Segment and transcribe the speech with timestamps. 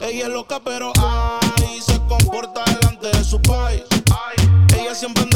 [0.00, 3.82] Ella es loca, pero ay, se comporta delante de su país.
[4.78, 5.35] Ella siempre anda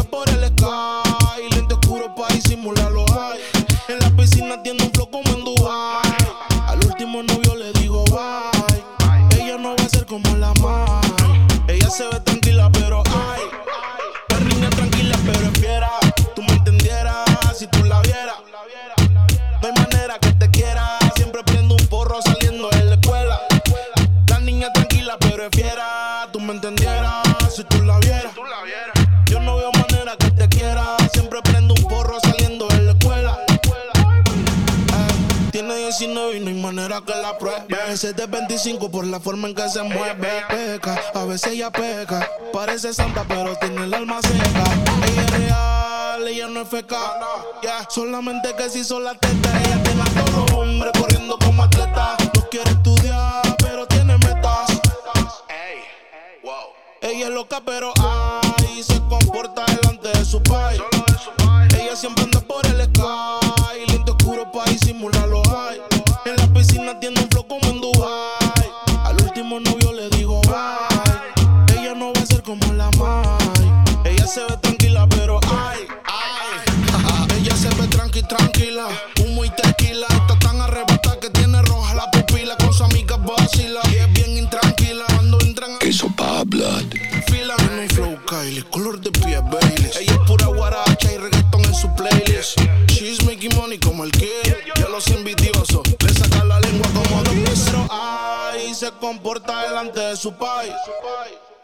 [38.62, 40.44] 25 por la forma en que se mueve.
[40.50, 42.28] Peca, a veces ella peca.
[42.52, 44.64] Parece santa, pero tiene el alma seca.
[45.06, 46.98] Ella es real, ella no es feca.
[47.62, 51.62] Yeah, solamente que si son la teta, ella tiene a todos los hombres corriendo como
[51.62, 52.18] atleta.
[52.34, 54.78] No quiere estudiar, pero tiene metas.
[57.00, 60.82] Ella es loca, pero ay, se comporta delante de su país.
[61.78, 65.80] Ella siempre anda por el sky, lente oscuro pa' disimular lo hay.
[66.26, 67.69] En la piscina tiene un flow como
[74.30, 77.36] se ve tranquila, pero ay, ay.
[77.40, 78.86] Ella se ve tranqui, tranquila.
[79.18, 80.06] Humo y tequila.
[80.08, 82.56] Está tan arrebatada que tiene roja la pupila.
[82.56, 83.80] Con su amiga vacila.
[83.90, 85.04] Y es bien intranquila.
[85.14, 86.84] Cuando entran a Queso pa' blood.
[87.26, 87.56] fila.
[87.76, 89.96] Hay flow Kylie, color de piel Baileys.
[89.96, 92.60] Ella es pura guaracha y reggaetón en su playlist.
[92.86, 94.28] She's making money como el kid.
[94.76, 100.16] Ya los envidiosos le sacan la lengua como dos Pero ay, se comporta delante de
[100.16, 100.74] su país.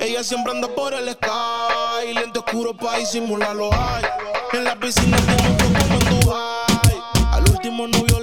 [0.07, 2.15] Ella siempre anda por el sky.
[2.15, 4.05] Lente oscuro pa' disimular lo hay.
[4.53, 7.03] En la piscina tiene un como en Dubai.
[7.33, 8.16] Al último novio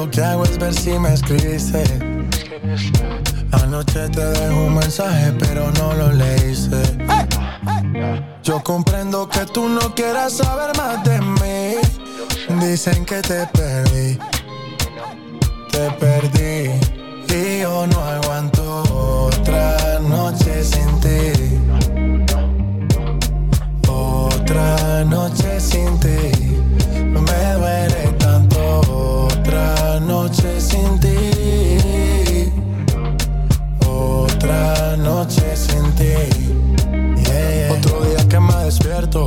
[0.00, 1.84] primero que hago es ver si me escribiste.
[3.52, 6.80] Anoche te dejo un mensaje, pero no lo leíste.
[8.42, 11.76] Yo comprendo que tú no quieras saber más de mí.
[12.66, 14.18] Dicen que te perdí,
[15.70, 16.70] te perdí.
[17.32, 21.58] Y yo no aguanto otra noche sin ti.
[23.88, 26.39] Otra noche sin ti.
[30.30, 32.52] Noche sin ti.
[33.84, 36.04] Otra noche sin ti.
[36.04, 37.72] Yeah, yeah.
[37.72, 39.26] Otro día que me despierto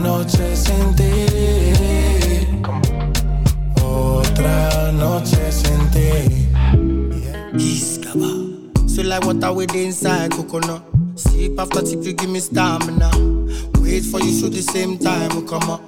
[0.00, 1.10] Noche sin ti.
[3.82, 6.48] Otra noche sin ti.
[7.56, 8.88] Iskaba.
[8.88, 10.82] So like water with inside coconut.
[11.14, 13.10] Sip after tip, you give me stamina.
[13.80, 15.80] Wait for you, so the same time will come up.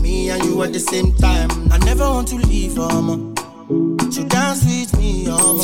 [0.00, 1.50] Me and you at the same time.
[1.70, 3.34] I never want to leave, mama.
[4.10, 5.62] So dance with me, mama.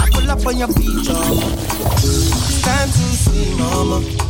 [0.00, 1.52] I pull up on your beach, mama.
[2.00, 4.23] It's time to swim, mama.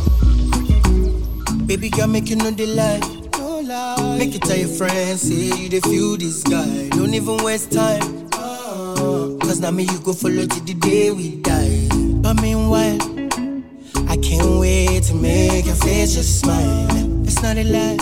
[1.65, 2.99] Baby girl, make you know the lie.
[3.39, 4.17] No lie.
[4.19, 6.89] Make it tell your friends, say you the feel this guy.
[6.89, 8.29] Don't even waste time.
[8.33, 8.95] Ah.
[9.41, 11.87] Cause now me you go follow till the day we die.
[12.21, 12.97] But meanwhile,
[14.07, 17.23] I can't wait to make your face just smile.
[17.23, 17.97] It's not a lie.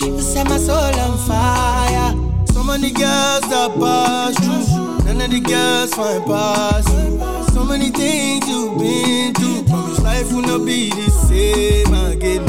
[0.00, 2.46] You set my soul on fire.
[2.54, 5.04] So many girls that pass through.
[5.04, 7.51] None of the girls find pass.
[7.62, 9.62] So many things you've been through.
[9.62, 12.42] Promise life will not be the same again.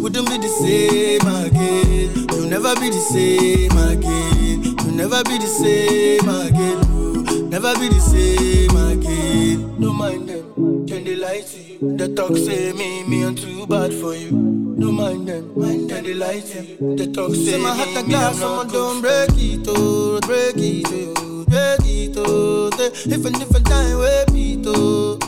[0.00, 2.26] Wouldn't be the same again.
[2.32, 4.62] You'll never be the same again.
[4.64, 7.50] You'll never be the same again.
[7.50, 9.78] Never be the same again.
[9.78, 11.96] No mind them, can they lie to you?
[11.98, 14.30] The talk say me, me I'm too bad for you.
[14.32, 16.96] No mind them, mind them, they lie to you.
[16.96, 20.86] The talk say, say my heart a glass, someone don't break it, oh, break it,
[21.18, 22.70] oh, Ready to
[23.06, 25.18] Even if and if and die, we pito.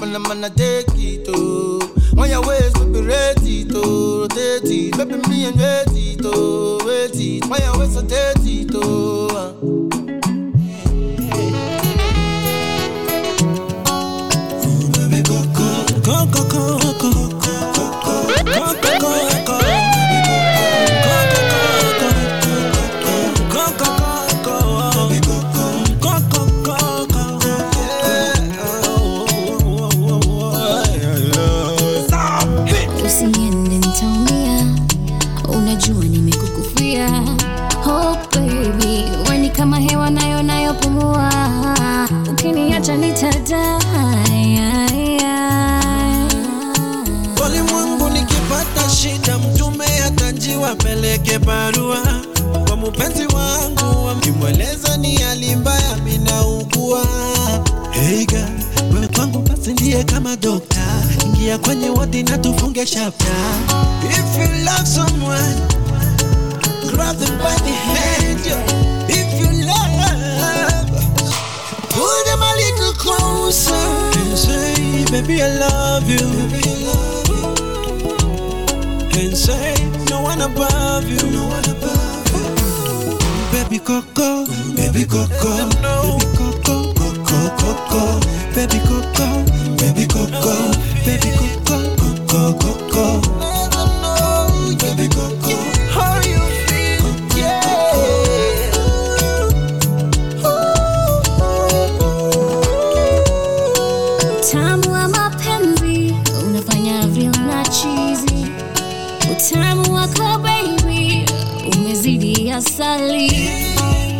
[0.00, 1.80] When I'm gonna take it to.
[2.16, 4.96] On your waist, we be ready to rotate it.
[4.96, 7.44] Baby, me and ready to wait it.
[7.44, 9.28] On your waist, I take to.
[9.32, 9.77] Uh.
[61.48, 63.36] Ingia kwenye wodi na tufunge chapter.
[64.10, 65.56] If you love someone,
[66.90, 68.40] grab them by the hand.
[69.08, 70.90] If you love,
[71.88, 73.74] pull them a little closer
[74.20, 76.18] and say, baby I love you.
[76.18, 79.20] Baby, I love you.
[79.20, 79.74] And say
[80.10, 81.30] no one above you.
[81.30, 83.18] No one above you.
[83.52, 84.44] Baby Coco,
[84.76, 86.57] baby Coco, baby Coco,
[87.56, 88.20] Coco,
[88.54, 89.44] Enzi baby Coco,
[89.78, 90.54] baby Coco,
[91.04, 91.30] baby
[91.64, 93.20] Coco, Coco, Coco.
[94.80, 95.56] Baby Coco,
[95.90, 97.38] how you feel?
[97.38, 98.88] Yeah.
[104.40, 106.14] Utamu wa mapenzi
[106.46, 108.46] unafanya vile na chizi.
[109.32, 111.26] Utamu wako baby
[111.76, 113.32] umezidi asali.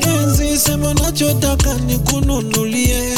[0.00, 3.17] Penzi sema nachotaka nikununulie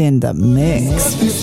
[0.00, 1.39] in the mix.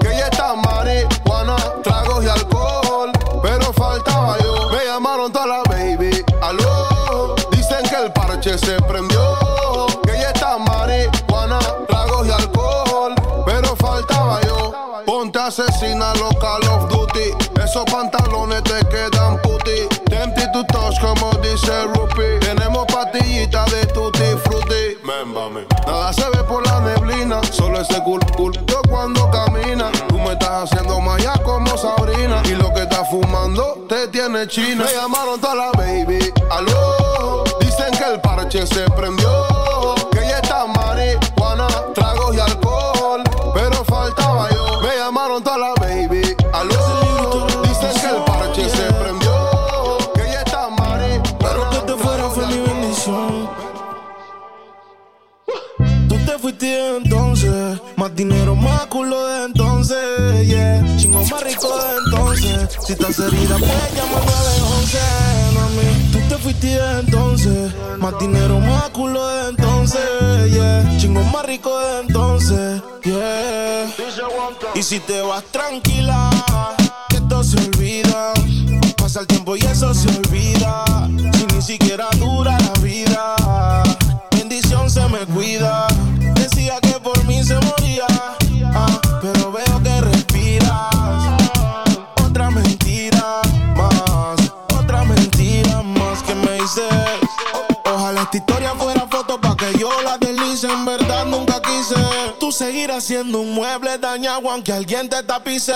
[0.00, 3.10] Que ella está marihuana, tragos y alcohol.
[3.42, 4.70] Pero faltaba yo.
[4.70, 6.24] Me llamaron toda la baby.
[6.42, 7.34] Aló.
[7.50, 9.36] Dicen que el parche se prendió.
[10.04, 11.58] Que ella está marihuana,
[11.88, 13.14] tragos y alcohol.
[13.46, 14.72] Pero faltaba yo.
[15.06, 17.62] Ponte asesina los Call of Duty.
[17.62, 19.88] Esos pantalones te quedan puti.
[20.08, 22.38] Tempty to touch como dice Rupi.
[22.40, 24.94] Tenemos pastillitas de tutti frutti.
[25.86, 27.40] Nada se ve por la neblina.
[27.50, 28.63] Solo ese cool Yo
[30.64, 32.42] haciendo maya como Sabrina.
[32.44, 34.84] Y lo que estás fumando te tiene china.
[34.84, 36.32] Me llamaron toda la baby.
[36.50, 37.44] Aló.
[37.60, 39.63] Dicen que el parche se prendió.
[59.88, 60.96] De yeah.
[60.96, 62.78] Chingo más rico de entonces.
[62.86, 64.98] Si estás herida, pues llama al 911,
[65.54, 66.12] mami.
[66.12, 70.00] Tú te fuiste entonces, más dinero, más culo de entonces,
[70.52, 70.96] yeah.
[70.98, 73.92] Chingo más rico de entonces, yeah.
[74.74, 76.30] Y si te vas tranquila,
[77.10, 78.32] que esto se olvida.
[78.96, 80.84] Pasa el tiempo y eso se olvida.
[81.32, 83.34] Si ni siquiera dura la vida,
[84.30, 85.86] bendición se me cuida.
[86.34, 86.78] Decía
[100.64, 101.94] En verdad nunca quise.
[102.40, 105.74] Tú seguirás siendo un mueble dañado aunque alguien te tapice.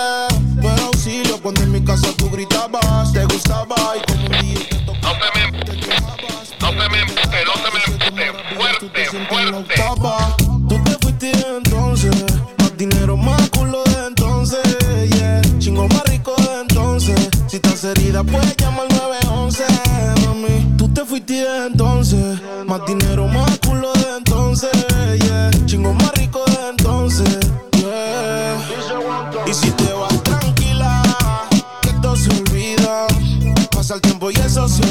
[0.55, 3.13] No era auxilio cuando en mi casa tú gritabas.
[3.13, 5.19] Te gustaba y como un día te tocaba.
[5.51, 6.55] No te quejabas.
[6.59, 8.55] No te me empute, no te me empute.
[8.55, 9.75] Fuerte, fuerte.
[10.67, 12.25] Tú te fuiste entonces.
[12.57, 14.59] Más dinero, más culo de entonces.
[15.11, 15.41] Yeah.
[15.59, 17.29] Chingo más rico de entonces.
[17.47, 19.65] Si estás herida, pues llama al 911.
[20.25, 20.77] Mami.
[20.77, 22.39] Tú te fuiste entonces.
[22.65, 23.98] Más dinero, más culo de
[25.65, 27.39] Chingo más rico de entonces.
[29.47, 31.01] Y si te vas tranquila,
[31.81, 33.07] que esto se olvida.
[33.71, 34.88] Pasa el tiempo y eso se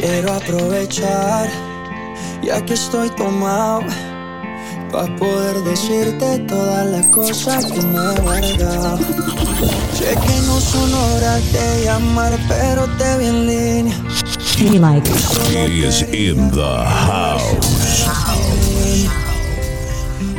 [0.00, 1.48] quiero aprovechar,
[2.42, 3.82] ya que estoy tomado.
[4.90, 8.98] Pa' poder decirte todas las cosas que me he guardado.
[9.94, 13.96] Sé que no son horas de llamar, pero te vi en línea.
[14.58, 15.08] He like
[15.52, 18.04] He is in the house.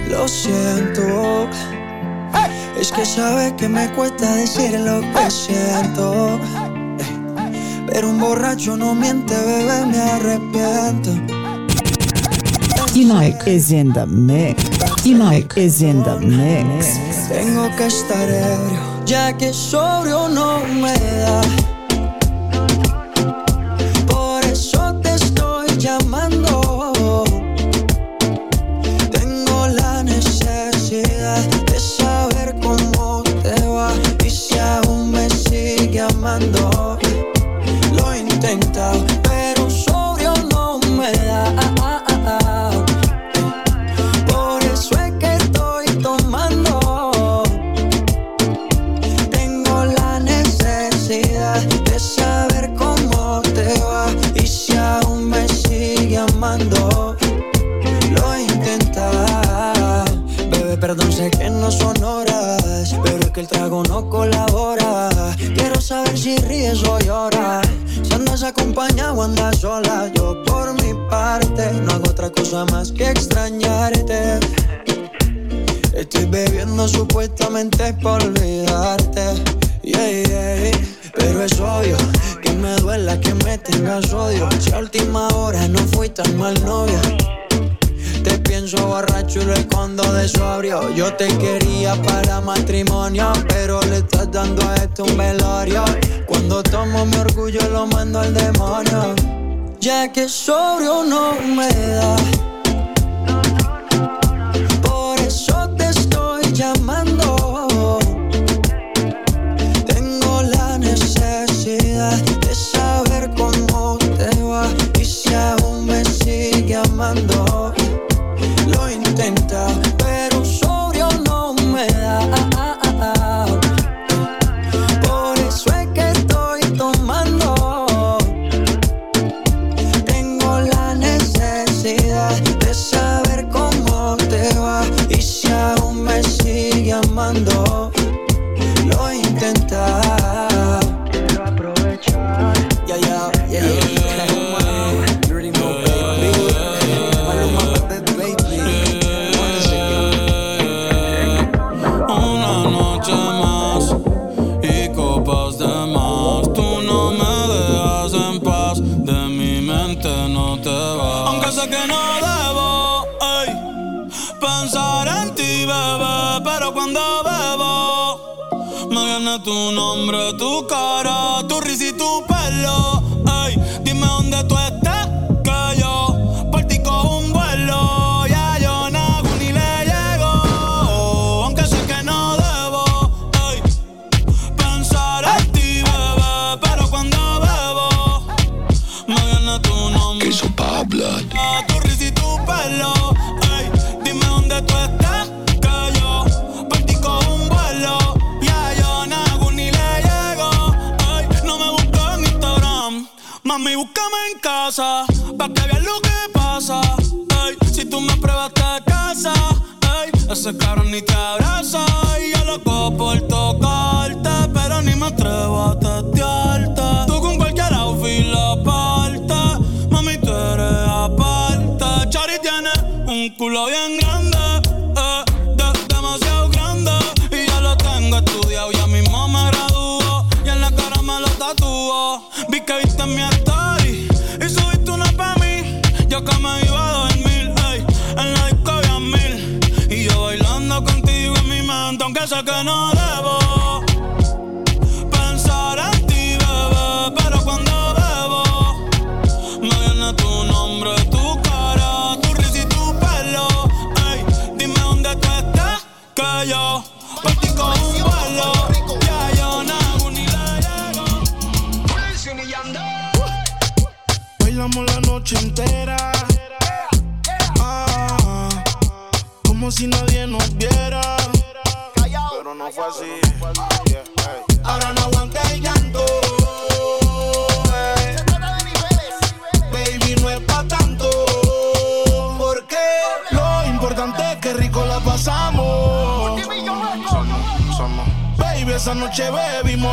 [0.09, 1.47] Lo siento.
[2.77, 6.39] Es que sabes que me cuesta decir lo que siento
[7.91, 11.11] Pero un borracho no miente, bebé, me arrepiento
[12.93, 14.63] Unite is in the mix.
[15.55, 16.97] Is in the mix.
[17.29, 21.41] Tengo que estar ebrio, ya que sobrio no me da.
[24.07, 27.23] Por eso te estoy llamando.
[29.09, 33.93] Tengo la necesidad de saber cómo te va
[34.25, 36.70] y si aún me sigue amando.
[38.51, 38.73] think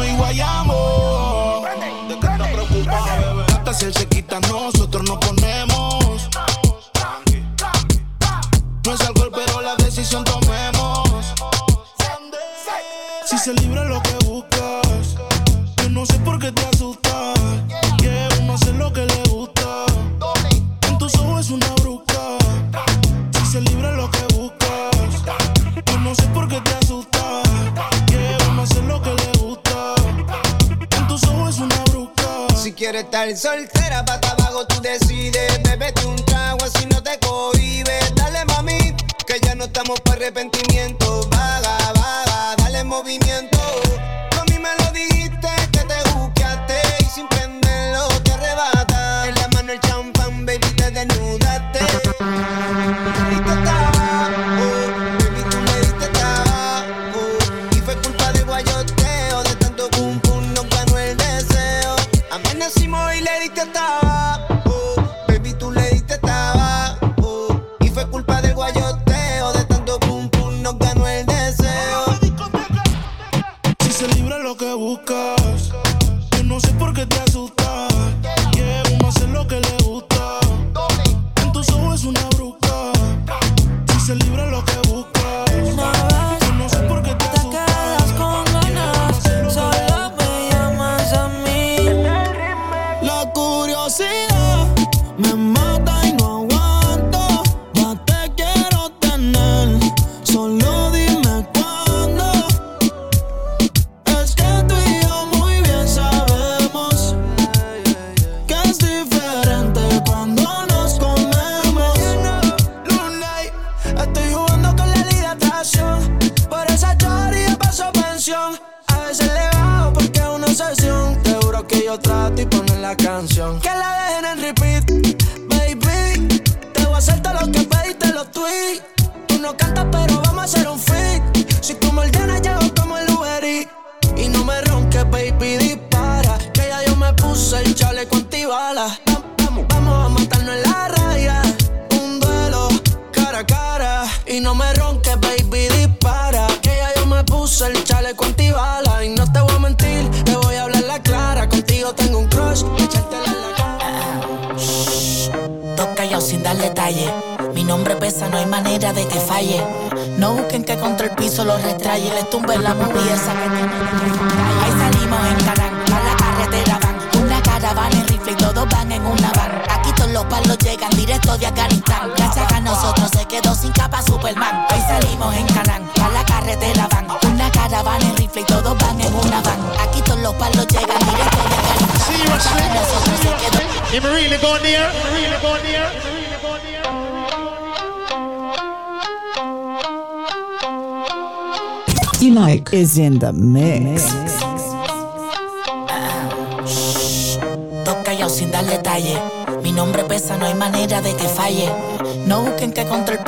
[0.05, 1.65] Y Guayamo.
[2.09, 3.45] ¿De qué te preocupas, bebé?
[3.49, 6.29] Hasta si él se quita, nosotros nos ponemos.
[8.85, 11.35] No es alcohol, pero la decisión tomemos.
[13.27, 13.85] Si se libra
[33.27, 35.63] estar soltera pa' abajo tú decides.
[35.63, 38.15] Bébete un trago así no te cohibes.
[38.15, 38.95] Dale mami,
[39.27, 41.08] que ya no estamos para arrepentimiento.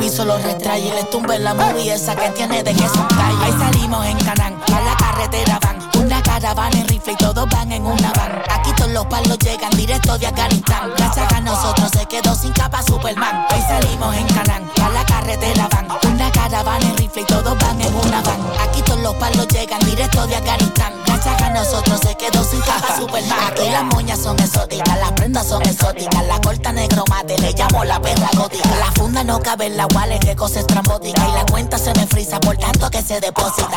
[0.01, 0.93] Piso lo retraye.
[0.95, 3.45] Les tumbe la movie esa que tiene de que son calle.
[3.45, 5.79] Ahí salimos en Canán, a la carretera van.
[6.03, 8.43] Una caravana en rifle y todos van en una van.
[8.51, 10.91] Aquí todos los palos llegan directo de Afganistán.
[10.97, 13.47] Gracias a nosotros se quedó sin capa Superman.
[13.51, 15.87] Hoy salimos en Canán, a la carretera van.
[16.13, 18.41] Una caravana en rifle y todos van en una van.
[18.67, 20.90] Aquí todos los palos llegan directo de Afganistán.
[21.23, 23.39] Gracias a nosotros se quedó sin capa Superman.
[23.49, 26.27] Aquí las moñas son exóticas, las prendas son exóticas.
[26.27, 28.75] La corta negro mate, le llamo la perra gótica.
[28.77, 31.29] La funda no cabe en la wallet, que cosa estrambótica.
[31.29, 33.77] Y la cuenta se me frisa por tanto que se deposita.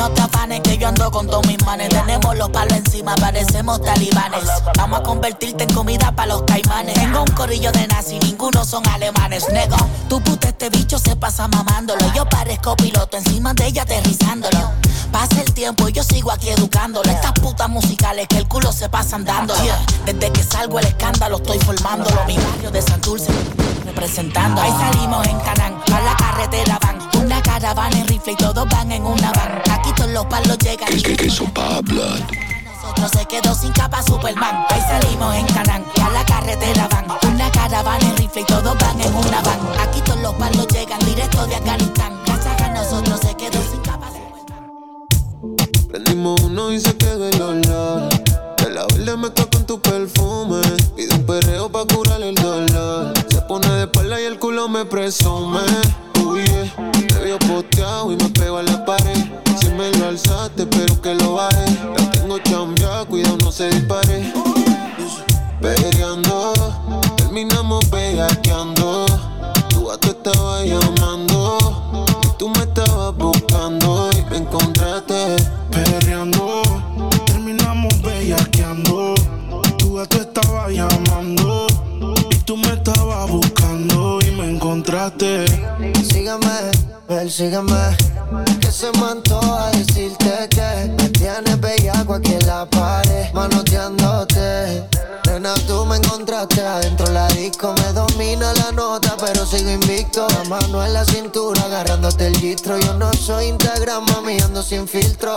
[0.00, 1.90] No te afanes que yo ando con todos mis manes.
[1.90, 4.48] Tenemos los palos encima, parecemos talibanes.
[4.78, 6.94] Vamos a convertirte en comida para los caimanes.
[6.94, 9.44] Tengo un corillo de nazi, ninguno son alemanes.
[9.52, 9.76] Nego,
[10.08, 12.00] tu puta este bicho se pasa mamándolo.
[12.14, 14.70] Yo parezco piloto encima de ella aterrizándolo.
[15.12, 17.10] Pasa el tiempo y yo sigo aquí educándolo.
[17.10, 19.60] Estas putas musicales que el culo se pasan dándolo.
[20.06, 22.24] Desde que salgo el escándalo estoy formándolo.
[22.26, 23.30] Mi barrio de Santurce
[23.84, 24.62] representando.
[24.62, 27.19] Ahí salimos en Canán, a la carretera van.
[27.20, 29.62] Una caravana en rifle y todos van en una van.
[29.70, 30.92] Aquí todos los palos llegan.
[30.92, 32.18] Es que queso pa' hablar.
[32.82, 34.64] Nosotros se quedó sin capa Superman.
[34.70, 37.06] Hoy salimos en Canán, a la carretera van.
[37.32, 39.60] Una caravana en rifle y todos van en una van.
[39.80, 42.18] Aquí todos los palos llegan directo de Afganistán.
[42.24, 44.10] Gracias a nosotros se quedó sin capa
[45.90, 48.08] Prendimos uno y se quedó el olor.
[48.56, 50.62] De la verde mezcla con tu perfume.
[50.96, 53.12] Pide un perreo pa' curar el dolor.
[53.28, 55.60] Se pone de espalda y el culo me presume.
[57.30, 59.24] Vio posteado y me pego a la pared.
[59.60, 61.64] Si me lo alzaste, pero que lo baje.
[61.96, 64.32] La tengo chambeada, cuidado, no se dispare.
[65.60, 66.52] Peleando,
[67.16, 69.06] terminamos bellaqueando.
[69.68, 72.04] Tu gato estaba llamando.
[72.24, 75.36] Y tú me estabas buscando y me encontraste.
[75.70, 76.62] Perreando,
[77.26, 79.14] terminamos bellaqueando.
[79.78, 81.68] Tu gato estaba llamando
[82.28, 85.44] y tú me estabas buscando y me encontraste.
[86.02, 87.96] Sígame, persígame.
[88.60, 94.84] Que se me antoja decirte que me tienes bellaco aquí en la pared, manoteándote.
[95.26, 100.26] Nena, tú me encontraste adentro la disco, me domina la nota, pero sigo invicto.
[100.28, 102.78] La mano en la cintura, agarrándote el gistro.
[102.78, 105.36] Yo no soy Instagram, mami, ando sin filtro.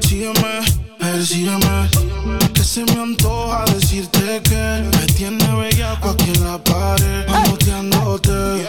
[0.00, 0.60] Sígueme,
[1.12, 1.88] persígueme.
[2.52, 8.66] Que se me antoja decirte que me tiene bellaco aquí en la pared, manoteándote.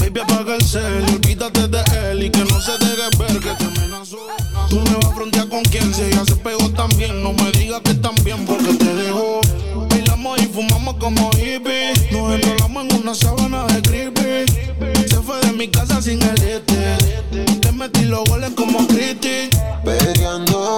[0.00, 3.50] Baby, apaga el cel y olvídate de él y que no se deje ver que
[3.50, 4.18] te amenazó.
[4.68, 7.22] Tú me vas a frontear con quien si ella se pegó también.
[7.22, 9.40] No me digas que también porque te dejó.
[10.20, 12.12] Bailamos y fumamos como hippies.
[12.12, 14.52] Nos enrolamos en una sábana de creepy.
[15.08, 16.98] Se fue de mi casa sin el este.
[17.62, 19.48] Le metí los goles como Cristi.
[19.82, 20.76] Peleando,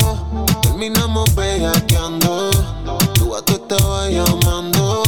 [0.62, 2.50] terminamos bellaqueando.
[3.14, 5.02] Tu gato estaba llamando.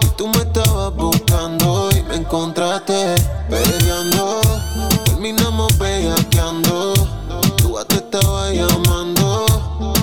[0.00, 3.14] Y tú me estabas buscando y me encontraste.
[3.50, 4.40] Peleando,
[5.04, 6.94] terminamos bellaqueando.
[7.58, 9.44] Tu gato estaba llamando.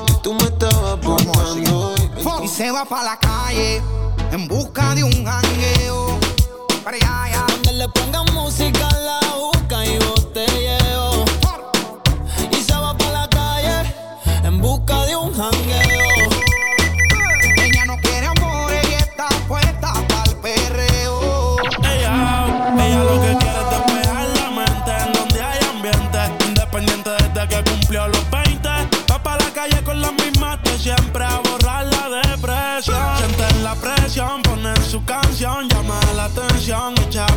[0.09, 1.95] Y tú me estabas buscando.
[1.97, 3.17] y me Y se va pa' la
[3.53, 6.19] en busca de un jangueo.
[6.83, 7.45] Para allá, allá.
[7.47, 8.92] Donde le pongan música,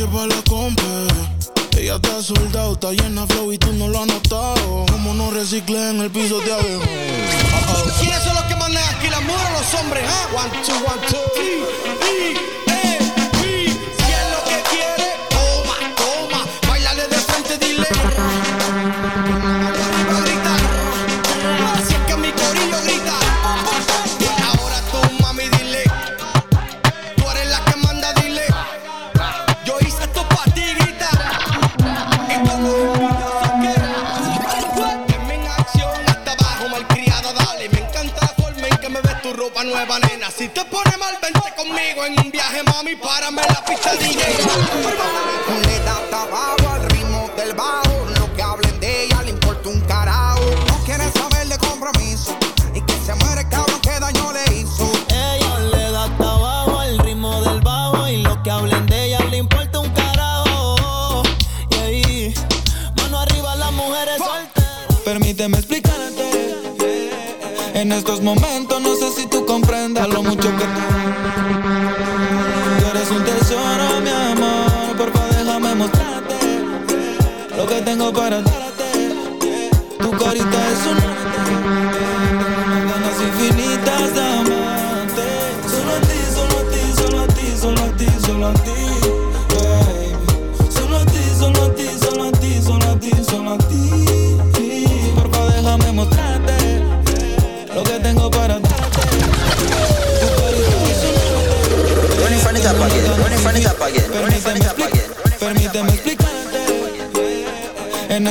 [0.00, 0.82] No hay espacio para la compa.
[1.78, 4.86] Ella está soldado, está llena flow y tú no lo has notado.
[4.90, 6.68] Como no reciclé en el piso de abajo.
[8.00, 10.04] ¿Quiénes son los que mandan aquí las mujeres o los hombres?
[10.06, 10.28] ah?
[10.34, 12.69] One, two, one, two.
[42.04, 42.96] En un viaje, mami.
[42.96, 44.20] Párame la pista DJ.
[45.66, 48.06] Le da hasta abajo al ritmo del bajo.
[48.18, 50.40] Lo que hablen de ella le importa un carajo.
[50.68, 52.36] No quiere saber de compromiso.
[52.74, 54.90] Y que se muere el cabrón que daño le hizo.
[55.08, 59.20] Ella le da hasta abajo al ritmo del bajo y lo que hablen de ella
[59.30, 61.22] le importa un carajo.
[61.70, 62.34] Y ahí,
[62.96, 65.00] mano arriba las mujeres solteras.
[65.04, 66.00] Permíteme explicarte.
[67.74, 70.64] En estos momentos no sé si tú comprendas lo mucho que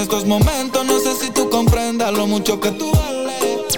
[0.01, 3.77] estos momentos no sé si tú comprendas lo mucho que tú vales.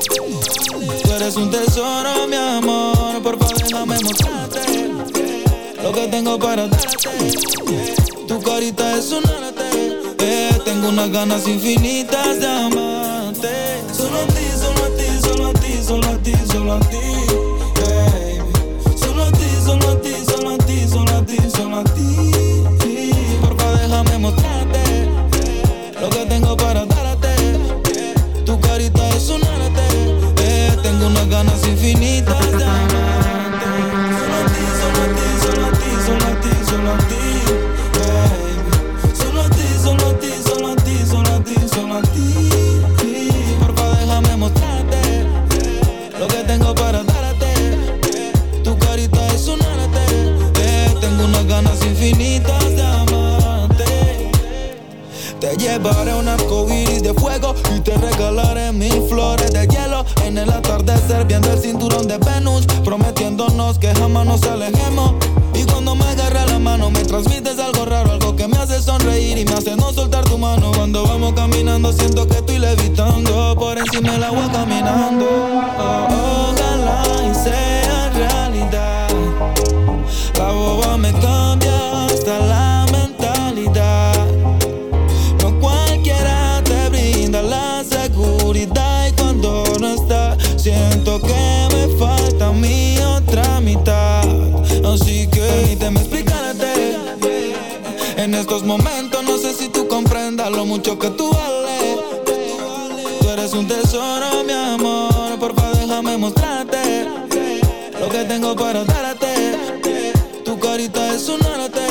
[1.03, 3.21] Tú eres un tesoro, mi amor.
[3.23, 4.91] Por favor, déjame mostrarte
[5.81, 7.09] lo que tengo para darte.
[8.27, 9.97] Tu carita es un arte.
[10.19, 13.81] Eh, tengo unas ganas infinitas de amarte.
[13.95, 16.97] Solo a ti, solo a ti, solo a ti, solo a ti, solo a ti.
[18.95, 22.31] Solo a ti, solo a ti, solo a ti, solo a ti, solo a ti.
[23.41, 24.60] Porfa, déjame mostrarte
[31.67, 32.80] infinita da
[62.11, 65.13] de Venus, prometiéndonos que jamás nos alejemos.
[65.53, 69.37] Y cuando me agarra la mano, me transmites algo raro, algo que me hace sonreír
[69.37, 70.71] y me hace no soltar tu mano.
[70.75, 75.25] Cuando vamos caminando, siento que estoy levitando por encima del agua caminando.
[75.79, 76.40] Oh, ojalá
[100.71, 101.99] mucho que tú vales.
[103.19, 105.37] Tú eres un tesoro, mi amor.
[105.37, 106.17] Porfa, déjame
[108.09, 109.33] que tengo para darte.
[110.45, 111.85] Tu carita es un arte.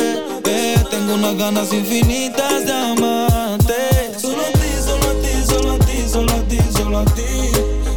[0.46, 4.18] Eh, tengo unas ganas infinitas de amarte.
[4.18, 7.30] Solo a ti, solo a ti, solo a ti, solo a ti, solo a ti.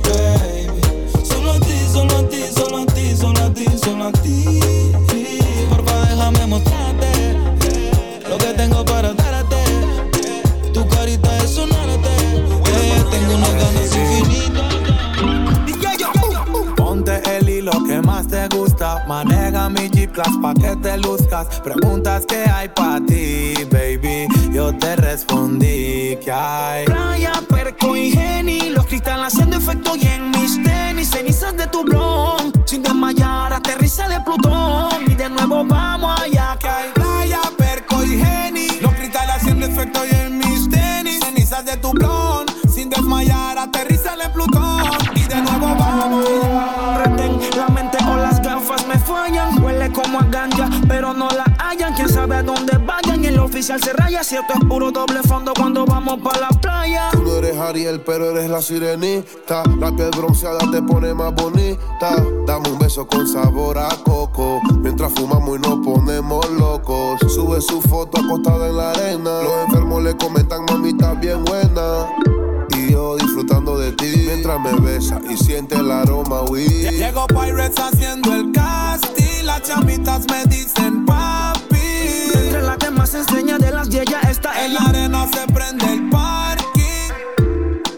[0.10, 0.82] Baby.
[1.24, 4.62] Solo a ti, solo a ti, solo a ti, solo a ti, solo a ti.
[20.13, 21.47] Class pa' que te luzcas.
[21.62, 24.28] Preguntas que hay pa' ti, baby.
[24.52, 26.86] Yo te respondí que hay.
[26.86, 31.84] Playa, perco y geni, los cristales haciendo efecto y en mis tenis, cenizas de tu
[31.84, 32.54] blon.
[32.65, 37.03] Sin desmayar, aterriza de Plutón y de nuevo vamos allá que hay.
[51.74, 51.94] Hallan.
[51.94, 53.24] Quién sabe a dónde vayan.
[53.24, 54.24] Y el oficial se raya.
[54.24, 57.10] Si esto es puro doble fondo cuando vamos pa' la playa.
[57.12, 59.64] Tú no eres Ariel, pero eres la sirenita.
[59.80, 62.16] La piel bronceada te pone más bonita.
[62.46, 64.62] Dame un beso con sabor a coco.
[64.80, 67.20] Mientras fumamos y nos ponemos locos.
[67.34, 69.42] Sube su foto acostada en la arena.
[69.42, 72.08] Los enfermos le comentan, mamita bien buena.
[72.78, 76.92] Y yo disfrutando de ti mientras me besa y siente el aroma, weed.
[76.92, 79.46] Llegó Pirates haciendo el casting.
[79.46, 81.43] Las chamitas me dicen papi.
[82.74, 87.12] Las que más enseña de las yeyas está En la arena se prende el parking.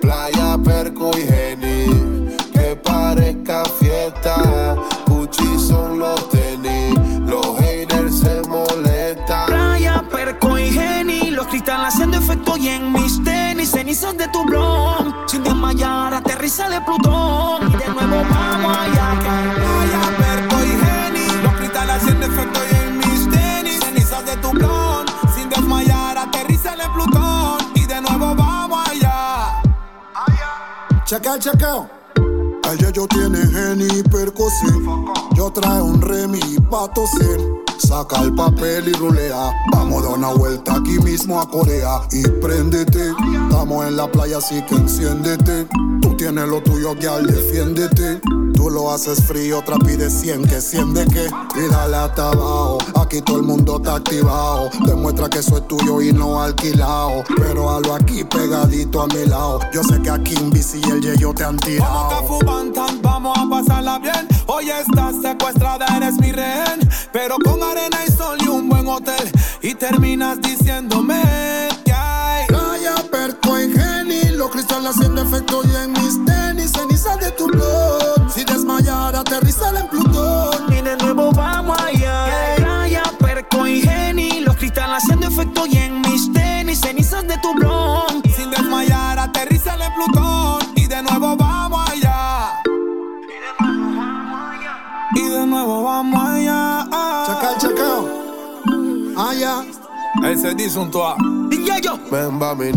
[0.01, 2.35] Playa, perco y geni.
[2.51, 4.75] Que parezca fiesta.
[5.07, 6.93] Gucci son los tenis.
[7.25, 9.45] Los haters se molestan.
[9.45, 14.43] Playa, perco y geni, los cristales haciendo efecto y en mis tenis, cenizas de tu
[14.43, 15.15] blon.
[15.27, 19.54] Sin desmayar, aterriza de Plutón y de nuevo vamos allá
[31.15, 31.89] Checa, checa.
[32.73, 34.75] Ella yo tiene geni y percocet.
[35.33, 37.39] Yo trae un remi pa' toser.
[37.77, 39.49] Saca el papel y rulea.
[39.71, 42.01] Vamos a dar una vuelta aquí mismo a Corea.
[42.11, 43.11] Y préndete.
[43.43, 45.69] Estamos en la playa, así que enciéndete.
[46.01, 48.19] Tú tienes lo tuyo, al defiéndete.
[48.65, 51.27] Tú lo haces frío, otra pide 100, que 100 de qué.
[51.55, 54.71] Y dale hasta abajo, aquí todo el mundo está activado.
[54.87, 57.23] Demuestra que eso es tuyo y no alquilado.
[57.37, 59.59] Pero hazlo aquí pegadito a mi lado.
[59.71, 62.39] Yo sé que aquí en bici y el Yeyo te han Vamos tirado.
[62.43, 64.27] Bantan, vamos a pasarla bien.
[64.47, 66.89] Hoy estás secuestrada, eres mi rehén.
[67.13, 69.31] Pero con arena y sol y un buen hotel.
[69.61, 71.21] Y terminas diciéndome
[71.85, 72.47] que hay.
[72.47, 76.94] Playa, perco y geni, los cristales haciendo efecto y en mis tenis, cenizas
[79.35, 80.73] aterrizar en Plutón.
[80.73, 82.55] Y de nuevo vamos allá.
[82.57, 87.53] Playa, perco y geni, los cristales haciendo efecto y en mis tenis, cenizas de tu
[87.55, 88.23] blon.
[88.35, 90.59] Sin desmayar, aterriza en Plutón.
[90.75, 92.61] Y de nuevo vamos allá.
[95.15, 96.87] Y de nuevo vamos allá.
[97.27, 99.15] Chacal, chacal.
[99.17, 99.63] Allá.
[100.23, 101.15] Él se dice un toa.
[101.51, 101.97] Y yo.
[102.11, 102.71] Ven, va mi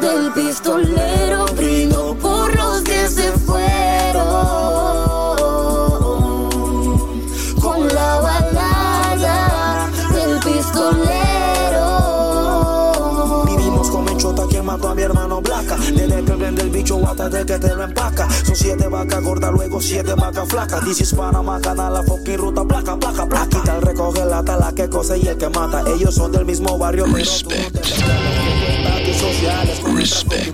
[0.00, 1.46] del pistolero.
[1.56, 4.26] Brindo por los que se fueron.
[7.60, 11.04] Con la balada del pistolero.
[13.46, 15.76] Vivimos con Menchota quien mató a mi hermano Blanca.
[15.76, 18.28] Desde que vende el bicho hasta de que te lo empaca.
[18.44, 20.84] Son siete vacas gordas, luego siete vacas flacas.
[20.84, 23.44] This is Panama, canal, la fucking ruta, placa, placa, placa.
[23.44, 25.82] Aquí está el recoge lata, la que cose y el que mata.
[25.90, 28.57] Ellos son del mismo barrio, pero tú no te
[29.98, 30.52] pobre.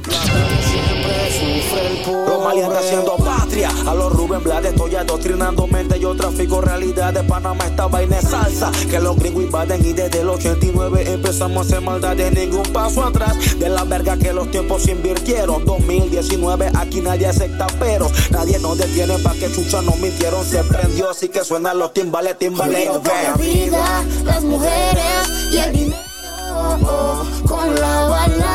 [2.27, 3.71] Los maleantes haciendo patria.
[3.87, 5.99] A los Rubén Blades estoy adoctrinando mente.
[5.99, 7.67] Yo trafico realidad de Panamá.
[7.67, 8.71] Esta vaina es salsa.
[8.91, 13.05] Que los gringos invaden y desde el 89 empezamos a hacer maldad de ningún paso
[13.05, 13.59] atrás.
[13.59, 15.65] De la verga que los tiempos se invirtieron.
[15.65, 18.13] 2019 aquí nadie acepta peros.
[18.31, 20.45] Nadie nos detiene pa' que chucha nos mintieron.
[20.45, 22.89] Se prendió así que suenan los timbales, timbales.
[23.05, 26.05] La vida, las mujeres y el dinero.
[27.47, 28.54] Con la balada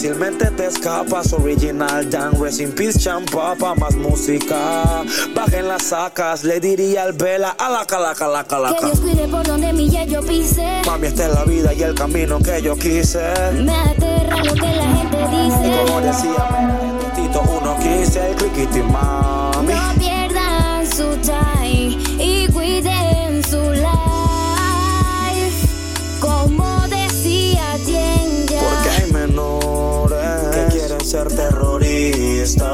[0.00, 5.04] Difícilmente te escapas, original Dan, rest in peace, champapa, más música.
[5.34, 8.86] Bajen las sacas, le diría al vela, a la calaca, la Que calaca.
[8.86, 10.80] Dios cuide por donde mi yo pise.
[10.86, 13.18] Mami, esta es la vida y el camino que yo quise.
[13.62, 15.84] Me aterra lo que la gente dice.
[15.84, 16.48] Como decía
[17.14, 19.74] Tito, uno quise el cliquiti, mami.
[19.74, 21.69] No pierdan su time
[31.10, 32.70] ser terroristas.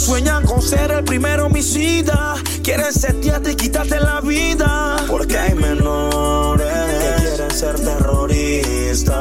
[0.00, 2.36] Sueñan con ser el primer homicida.
[2.62, 4.96] Quieren setearte y quitarte la vida.
[5.06, 9.12] Porque hay menores que quieren ser terroristas.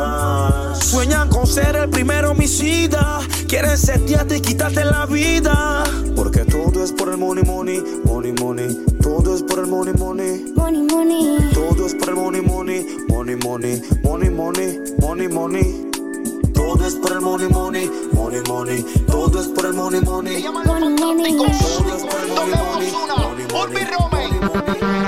[0.79, 3.19] Sueñan con ser el primer homicida.
[3.49, 5.83] Quieren setearte y quitarte la vida.
[6.15, 8.77] Porque todo es por el money, money, money, money.
[9.01, 10.53] Todo es por el money, money.
[10.55, 11.49] Money, money.
[11.53, 15.90] Todo es por el money, money, money, money, money, money, money, money.
[16.71, 18.83] Todo es por el money, money, money, money.
[19.05, 20.41] Todo es por el money, money.
[20.41, 21.37] Money, money.
[21.37, 22.91] Todo es por el money,
[23.51, 23.85] money, money,
[24.79, 25.00] money.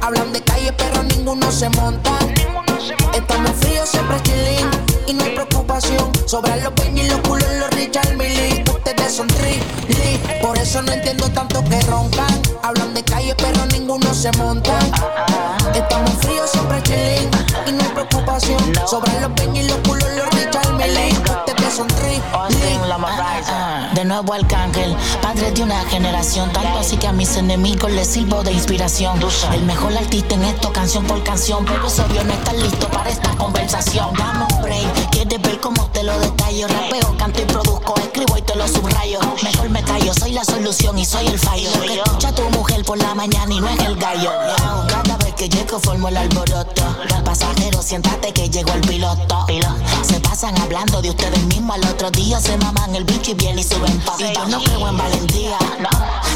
[0.00, 2.10] Hablan de calle, pero ninguno se monta.
[3.14, 4.70] Estamos fríos, siempre chilling
[5.06, 6.10] y no hay preocupación.
[6.26, 8.64] Sobran los peñas y los culos, los Richard Millie.
[8.72, 12.42] Ustedes son trilly, por eso no entiendo tanto que roncan.
[12.62, 14.78] Hablan de calle, pero ninguno se monta.
[15.74, 17.30] Estamos fríos, siempre chilling
[17.66, 18.58] y no hay preocupación.
[18.86, 21.12] Sobran los peñas y los culos, los Richard Millie.
[21.18, 21.88] Ustedes son.
[23.94, 28.42] De nuevo Arcángel, padre de una generación, tanto así que a mis enemigos les sirvo
[28.42, 29.18] de inspiración.
[29.52, 33.30] El mejor artista en esto, canción por canción, pero obvio no estar listo para esta
[33.36, 34.12] conversación.
[34.18, 36.66] Dame un break, quieres ver cómo te lo detallo.
[36.68, 39.20] Rapeo, canto y produzco, escribo y te lo subrayo.
[39.42, 41.68] Mejor me callo, soy la solución y soy el fallo.
[41.84, 44.30] Escucha tu mujer por la mañana y no es el gallo.
[44.88, 46.82] Cada vez que llego formo el alboroto.
[47.24, 49.46] Pasajero, siéntate que llegó el piloto.
[50.02, 53.58] Se pasan hablando de ustedes mismos, al otro día se maman el bicho y bien
[53.58, 55.56] y suben pa' Y yo no creo en valentía.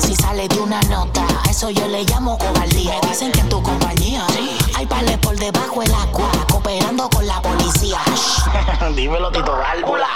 [0.07, 2.99] Si sale de una nota, eso yo le llamo cobardía.
[3.03, 4.25] Me dicen que en tu compañía
[4.75, 7.99] hay pales por debajo del agua, cooperando con la policía.
[8.97, 10.07] Dímelo, Tito Válvula.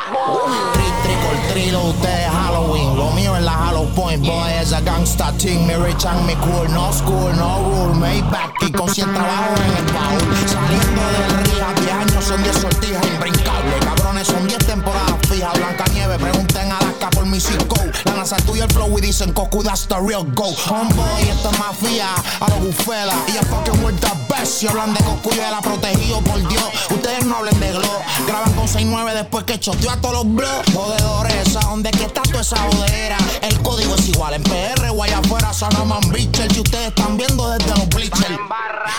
[0.73, 2.97] Trick, or treat, ustedes Halloween.
[2.97, 5.67] Lo mío es la Hollow Point, boy, es a gangsta team.
[5.67, 7.95] Me rich and me cool, no school, no rule.
[7.95, 10.21] Maybach y con 100 trabajos en el baúl.
[10.47, 13.85] Saliendo del río, 10 años son 10 sortijas imbrincables.
[13.85, 15.53] Cabrones, son 10 temporadas fijas.
[15.55, 17.77] Blanca Nieve, pregunten a Alaska por mi circo.
[18.05, 20.55] La NASA tuya el flow y dicen Cocu, that's the real go.
[20.68, 23.14] Homeboy, esto es mafia, a lo bufela.
[23.29, 24.61] Y es fucking with the best.
[24.61, 26.64] Si hablan de Cocu, yo era protegido por Dios.
[26.91, 28.01] Ustedes no hablen de Glow.
[28.27, 30.73] Graban con 6-9 después que choteó a todos los blogs.
[30.75, 33.16] Jodedores, ¿a dónde que está toda esa jodera?
[33.43, 36.51] El código es igual en PR o allá afuera, Sanaman Beacher.
[36.55, 38.39] Y ustedes están viendo desde los bleachers.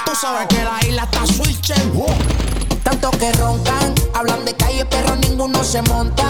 [0.06, 1.82] Tú sabes que la isla está switcher.
[2.92, 6.30] Tanto que roncan, hablan de calle, pero ninguno se monta.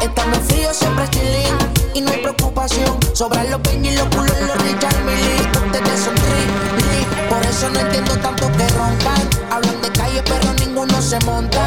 [0.00, 1.58] Estamos fríos, siempre chilling
[1.92, 2.96] y no hay preocupación.
[3.12, 5.42] Sobran los peñas y los culos, los Richard Millie.
[5.66, 9.28] Ustedes son tri, por eso no entiendo tanto que roncan.
[9.50, 11.66] Hablan de calle, pero ninguno se monta.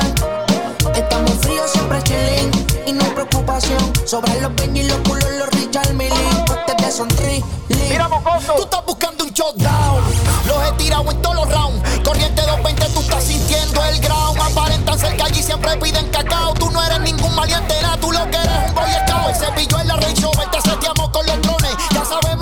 [0.96, 2.52] Estamos fríos, siempre chilling
[2.86, 3.94] y no hay preocupación.
[4.06, 6.46] Sobran los peñas y los culos, los Richard Millie.
[6.48, 8.54] Ustedes son tri, Mira, mocoso.
[8.54, 10.29] Tú estás buscando un shutdown.
[12.04, 14.40] Corriente 220, tú estás sintiendo el ground.
[14.42, 16.54] Aparentan ser allí siempre piden cacao.
[16.54, 17.98] Tú no eres ningún valiente, nada.
[17.98, 19.30] Tú lo que eres un boy scout.
[19.30, 20.58] El cepillo en la Range Rover, te
[21.12, 21.76] con los drones.
[21.92, 22.39] Ya sabemos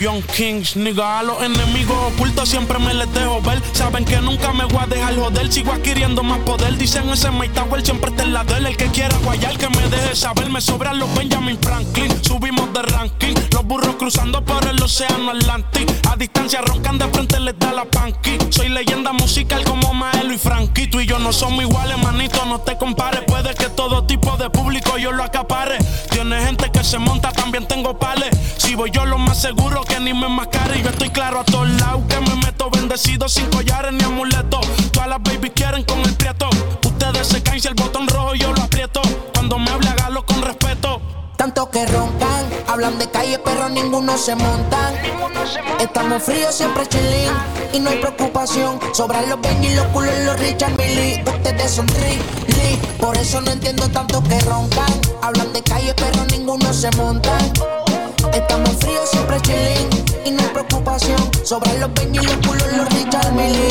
[0.00, 3.60] Young Kings, nigga, a los enemigos ocultos siempre me les dejo ver.
[3.74, 6.78] Saben que nunca me voy a dejar joder, sigo adquiriendo más poder.
[6.78, 8.64] Dicen ese Mike Tower siempre está en la del.
[8.64, 10.48] El que quiera guayar, que me deje saber.
[10.48, 13.34] Me sobran los Benjamin Franklin, subimos de ranking.
[13.52, 15.92] Los burros cruzando por el océano Atlántico.
[16.10, 18.38] A distancia roncan de frente, les da la panqui.
[18.48, 20.86] Soy leyenda musical como Maelo y Frankie.
[20.86, 23.20] Tú y yo no somos iguales, manito, no te compares.
[23.26, 25.76] Puede que todo tipo de público yo lo acapare.
[26.10, 28.30] Tiene gente que se monta, también tengo pales.
[28.56, 30.80] Si voy yo lo más seguro que ni me mascare.
[30.82, 34.66] Yo estoy claro a todos lados que me meto bendecido sin collares ni amuletos.
[34.92, 36.48] Todas las babies quieren con el prieto.
[36.84, 39.02] Ustedes se caen si el botón rojo yo lo aprieto.
[39.34, 41.00] Cuando me hable, hágalo con respeto.
[41.36, 44.94] Tanto que roncan, hablan de calle, pero ninguno se montan.
[45.80, 47.32] Estamos fríos, siempre chilling
[47.72, 48.78] y no hay preocupación.
[48.92, 51.22] Sobran los Benji, los culos, los Richard Millie.
[51.26, 52.78] Ustedes son li.
[52.98, 54.92] Por eso no entiendo tanto que roncan.
[55.22, 57.52] Hablan de calle, pero ninguno se montan.
[58.32, 59.88] Estamos fríos, siempre chilling
[60.24, 61.18] y no hay preocupación.
[61.44, 63.70] Sobran los Benji, los culos, los Richard Millie.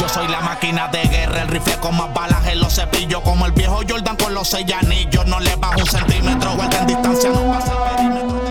[0.00, 3.20] Yo soy la máquina de guerra, el rifle con más balas en los cepillos.
[3.22, 5.26] Como el viejo Jordan con los seis anillos.
[5.26, 8.42] No le bajo un centímetro, vuelta en distancia, no pasa el perímetro.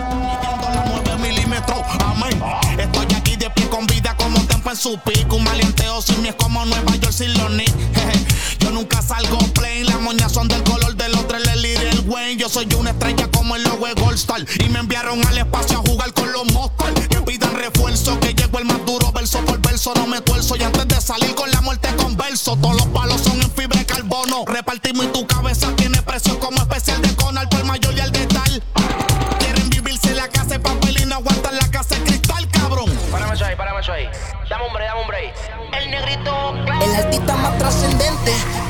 [0.72, 2.42] La nueve milímetros, amén.
[2.78, 5.36] Estoy aquí de pie con vida como un tempo en su pico.
[5.36, 7.44] Un maleanteo sin mí es como Nueva York sin los.
[8.60, 12.36] Yo nunca salgo plain, las moñas son del color del otro, el Lil Wayne.
[12.36, 13.28] Yo soy una estrella
[13.64, 14.44] logo de Gold Star.
[14.64, 17.08] Y me enviaron al espacio a jugar con los monsters.
[17.08, 19.92] Que pidan refuerzo, que llego el más duro verso por verso.
[19.96, 22.56] No me tuerzo y antes de salir con la muerte converso.
[22.56, 24.44] Todos los palos son en fibra de carbono.
[24.46, 27.13] Repartimos y tu cabeza tiene precio como especial de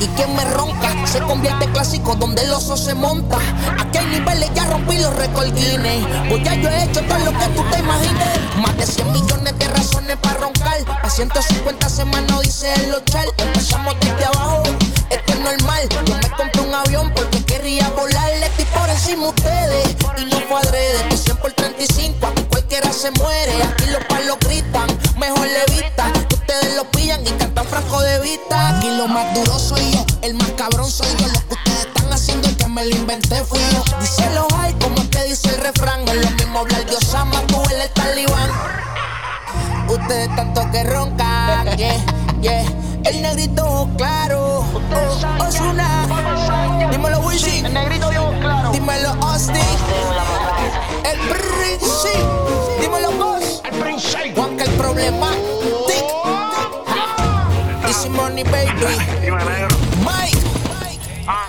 [0.05, 3.39] y quien me ronca se convierte en clásico donde el oso se monta.
[3.79, 6.07] Aquí hay niveles, ya rompí los récords Guinness.
[6.29, 8.29] Pues ya yo he hecho todo lo que tú te imagines.
[8.59, 10.79] Más de 100 millones de razones para roncar.
[11.03, 13.29] A 150 semanas dice el ochal.
[13.39, 14.63] Empezamos desde abajo,
[15.11, 15.89] esto es normal.
[16.07, 18.31] Yo me compré un avión porque quería volar.
[18.41, 21.09] Le estoy por encima ustedes y no fue adrede.
[21.09, 23.63] Que 100 por 35, aquí cualquiera se muere.
[23.63, 24.87] Aquí los palos gritan,
[25.19, 26.24] mejor levita.
[26.75, 28.77] Que lo pillan y cantan franco de vista.
[28.77, 31.29] Aquí lo más duro soy yo, el más cabrón soy yo.
[31.29, 33.85] Lo que ustedes están haciendo el que me lo inventé fui yo.
[34.01, 36.01] Dice los hay, como es que dice el refrán.
[36.09, 38.51] Es lo mismo hablar de Osama, tú el el talibán.
[39.89, 42.05] Ustedes tanto que roncan, yeah,
[42.41, 42.65] yeah.
[43.05, 46.09] El negrito claro, oh, Ozuna.
[46.91, 48.73] Dímelo Wisin, el negrito claro.
[48.73, 49.63] Dímelo Austin,
[51.05, 52.09] el Prince,
[52.81, 54.33] dímelo Boss, el Prince.
[54.35, 55.29] Juanca el problema,
[58.05, 58.69] Easy Money Baby,
[60.05, 60.37] Mike,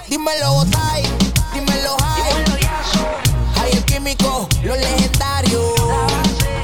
[0.08, 1.04] dímelo Botay,
[1.54, 2.46] dímelo High,
[3.56, 5.76] High el químico, los legendarios.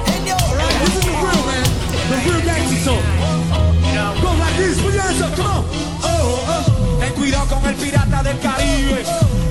[0.06, 0.38] Genio.
[0.80, 1.64] This is the real man,
[2.10, 3.02] the real gangster soul.
[4.22, 5.66] Go like this, put your hands up, come on.
[6.04, 6.98] Oh, oh.
[7.00, 9.04] Ten cuidado con el pirata del Caribe.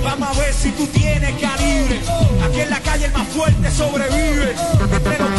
[0.03, 2.01] Vamos a ver si tú tienes calibre.
[2.47, 4.55] Aquí en la calle el más fuerte sobrevive.
[4.91, 5.30] Entre los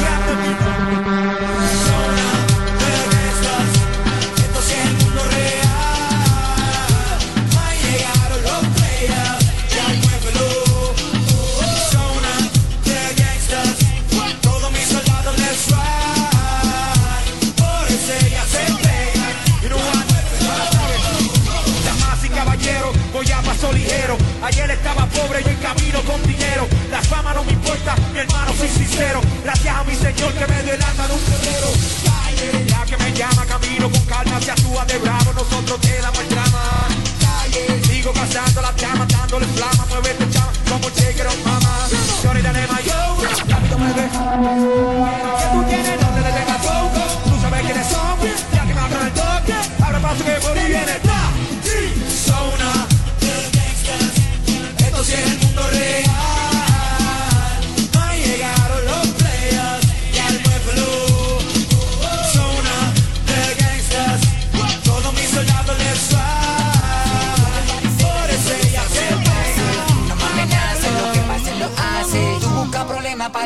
[23.72, 24.18] ligero.
[24.44, 26.68] Ayer estaba pobre y hoy camino con dinero.
[26.90, 29.22] La fama no me importa, mi hermano, soy sincero.
[29.44, 31.70] Gracias a mi señor que me dio el alma de un guerrero.
[32.06, 36.30] Calle, que me llama, camino con calma, se actúa de bravo, nosotros te damos el
[36.30, 36.88] drama.
[37.20, 41.88] Calle, sigo cazando las llamas, dándole flama, mueve tu chama, como chequero, mamá.
[42.22, 43.18] Señorita de mayor,
[43.48, 45.52] rápido me deja.
[45.54, 46.00] tú tienes?
[46.02, 47.02] ¿Dónde le dejas poco?
[47.30, 48.18] Tú sabes quiénes son,
[48.54, 51.11] ya que me abran el toque, abre paso que por ahí viene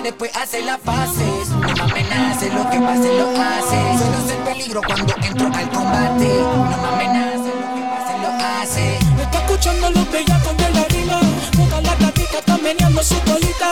[0.05, 1.49] después pues, hace las paces.
[1.49, 3.97] No me amenaces, lo que pase lo hace.
[3.97, 6.29] Solo sé el peligro cuando entro al combate.
[6.69, 8.99] No me amenaces, lo que pase lo hace.
[9.15, 11.19] Me está escuchando los bellacos de la rima.
[11.57, 13.71] Toda la gatita está meneando su colita.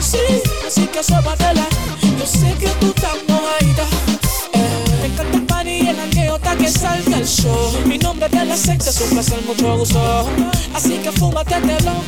[0.00, 0.18] Sí,
[0.66, 1.71] así que sóbate la
[6.80, 7.72] el show.
[7.86, 10.28] Mi nombre de la secta es un placer, mucho gusto.
[10.74, 12.02] Así que fúmate telón,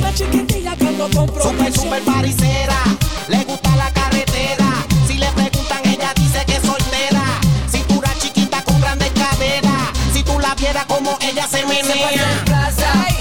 [0.00, 1.26] la chiquitilla que ando con.
[1.42, 2.82] Super, super paricera,
[3.28, 4.86] le gusta la carretera.
[5.06, 7.24] Si le preguntan, ella dice que es soltera.
[7.70, 9.90] Cintura chiquita con grandes caderas.
[10.14, 12.44] Si tú la vieras como ella se menea.
[12.74, 13.15] Se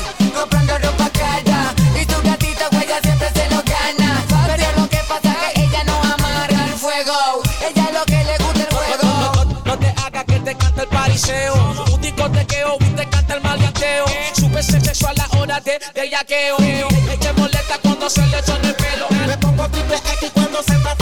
[11.26, 11.56] deseo.
[11.94, 14.06] Un discotequeo, viste canta el malgateo.
[14.34, 16.58] Sube ese sexo a la hora de bellaqueo.
[16.60, 19.08] Ella que molesta cuando se le echa el pelo.
[19.28, 20.95] Me pongo triple X cuando se está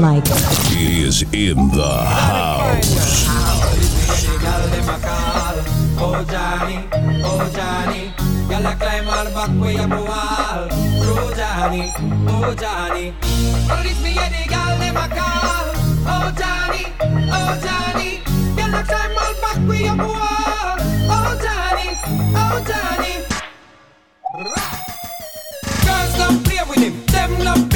[0.00, 0.28] party like.
[0.68, 3.26] He is in the house.
[5.96, 6.88] Oh Johnny,
[7.24, 8.12] oh Johnny,
[8.50, 10.68] yalla climb all back way up wall.
[10.70, 11.92] Oh Johnny,
[12.28, 13.14] oh Johnny,
[13.68, 15.66] police me and the gal a call.
[16.06, 16.84] Oh Johnny,
[17.30, 18.20] oh Johnny,
[18.56, 20.76] yalla climb all back way up wall.
[21.10, 21.88] Oh Johnny,
[22.36, 23.14] oh Johnny.
[25.84, 27.73] Girls don't play with him, them love.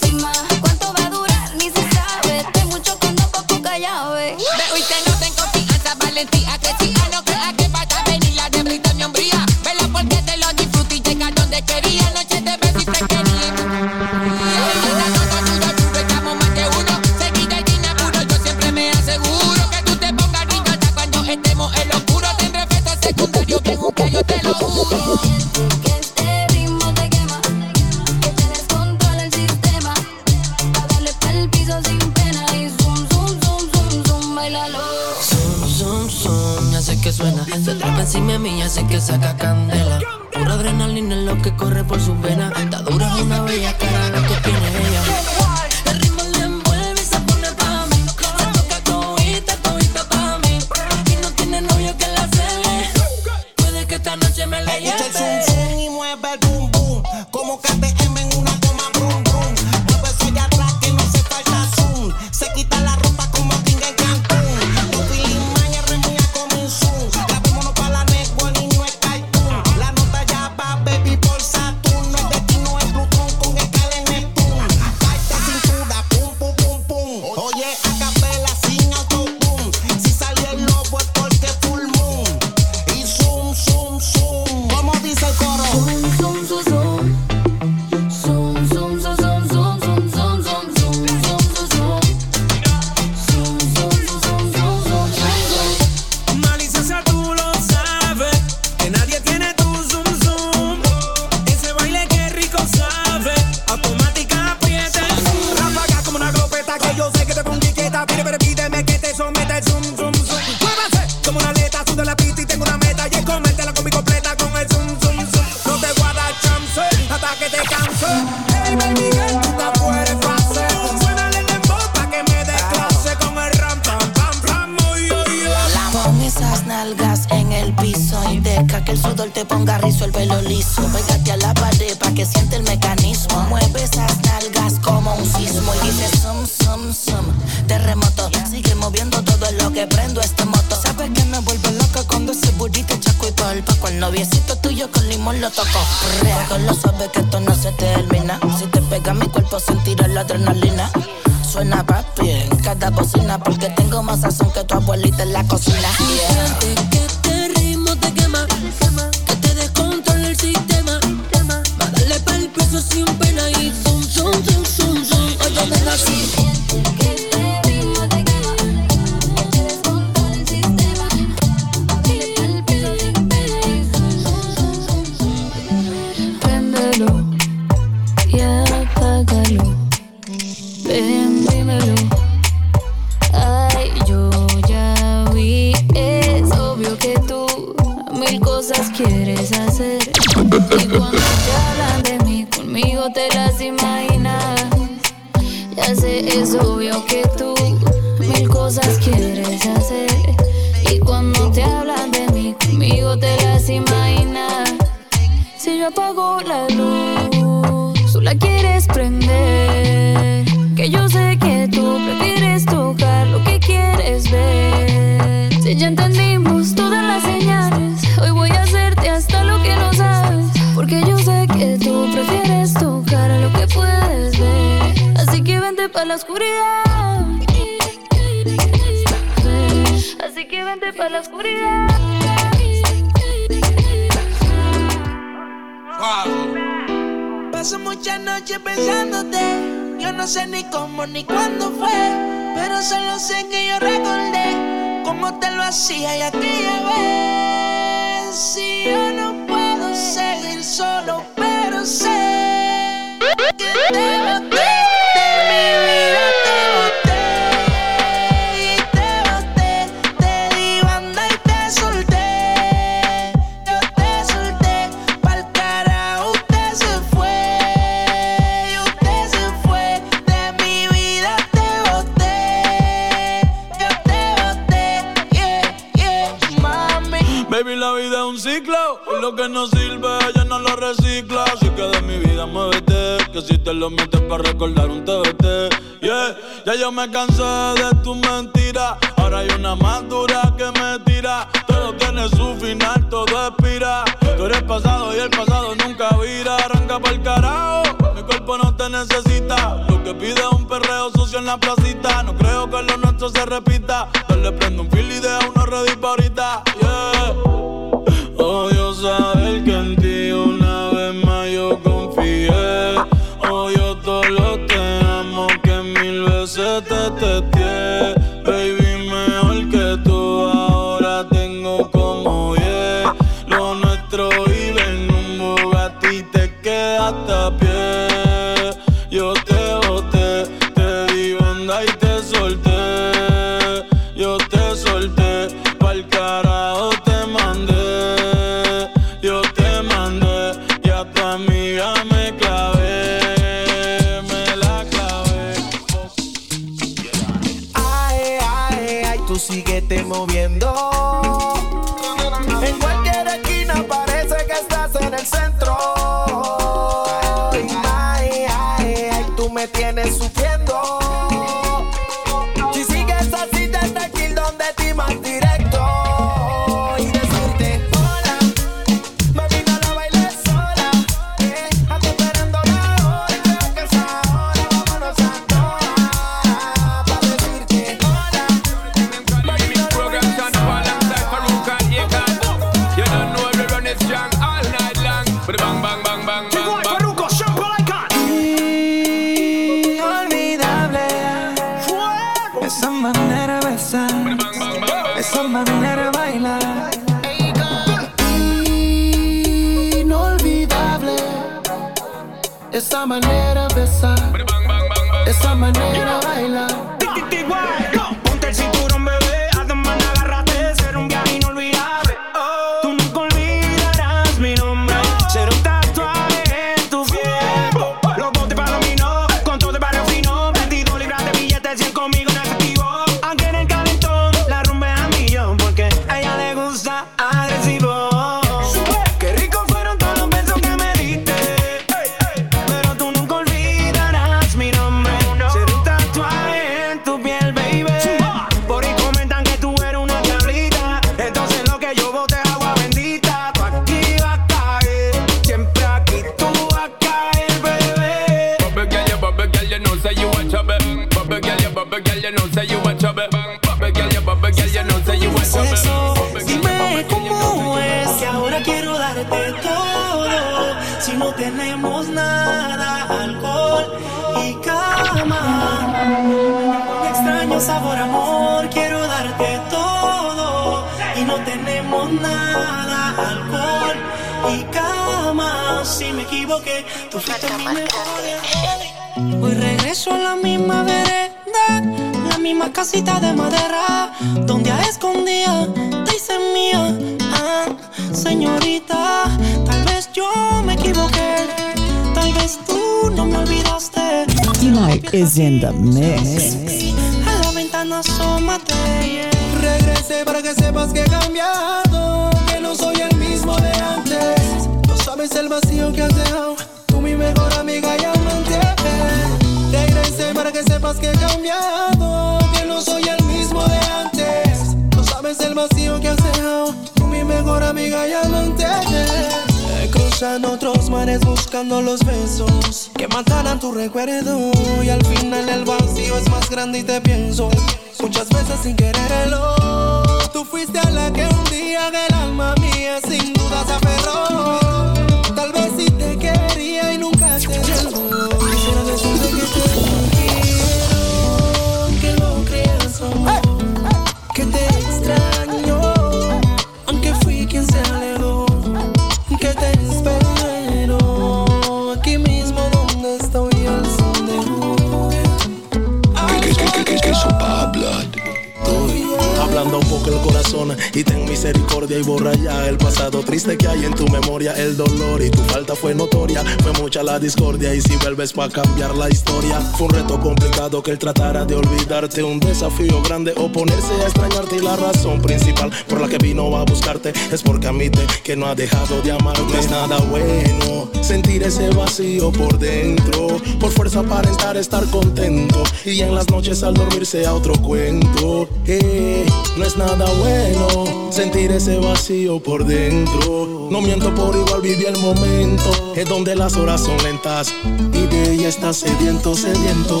[564.64, 566.42] El dolor y tu falta fue notoria.
[566.62, 569.60] Fue mucha la discordia y si vuelves pa' cambiar la historia.
[569.60, 572.22] Fue un reto complicado que él tratara de olvidarte.
[572.22, 574.56] Un desafío grande oponerse a extrañarte.
[574.56, 578.46] Y la razón principal por la que vino a buscarte es porque admite que no
[578.46, 579.42] ha dejado de amarte.
[579.42, 583.36] No es nada bueno sentir ese vacío por dentro.
[583.60, 585.62] Por fuerza aparentar estar contento.
[585.84, 588.48] Y en las noches al dormir sea otro cuento.
[588.66, 589.26] Eh,
[589.58, 593.68] no es nada bueno sentir ese vacío por dentro.
[593.70, 595.70] No miento por igual viví el momento.
[595.94, 597.54] Es donde las horas son lentas.
[597.92, 600.00] Y de ella estás sediento, sediento.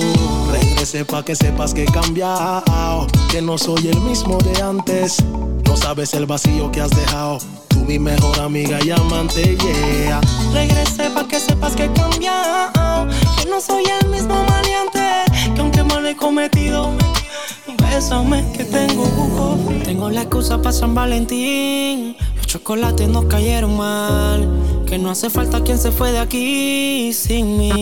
[0.50, 3.06] Regrese pa' que sepas que he cambiado.
[3.30, 5.22] Que no soy el mismo de antes.
[5.66, 7.38] No sabes el vacío que has dejado.
[7.68, 10.20] Tú mi mejor amiga y amante, yeah.
[10.52, 15.82] Regresé pa' que sepas que he cambiado, que no soy el mismo maleante, que aunque
[15.82, 16.92] mal he cometido,
[17.82, 19.58] bésame que tengo buco.
[19.84, 24.48] Tengo la excusa pa' San Valentín, los chocolates nos cayeron mal,
[24.86, 27.72] que no hace falta quien se fue de aquí sin mí.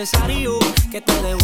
[0.00, 0.58] Necesario
[0.90, 1.39] que te devuelva.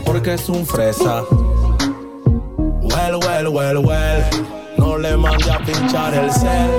[0.00, 1.22] Porque es un fresa.
[2.80, 4.24] Well, well, well, well.
[4.76, 6.70] No le mande a pinchar el cel.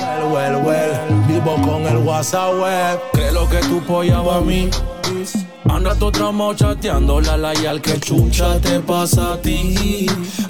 [0.00, 1.26] Well, well, well.
[1.26, 3.00] Vivo con el WhatsApp web.
[3.12, 4.70] Creo que tu polla va a mí.
[5.68, 10.06] Anda tu tramo chateando la la y al que chucha te pasa a ti.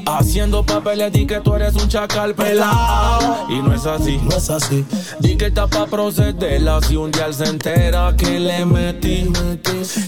[0.07, 3.47] Haciendo papeles di que tú eres un chacal pelado.
[3.49, 4.85] Y no es así, no es así.
[5.21, 9.31] Di que está pa' procederla si un día él se entera que le metí.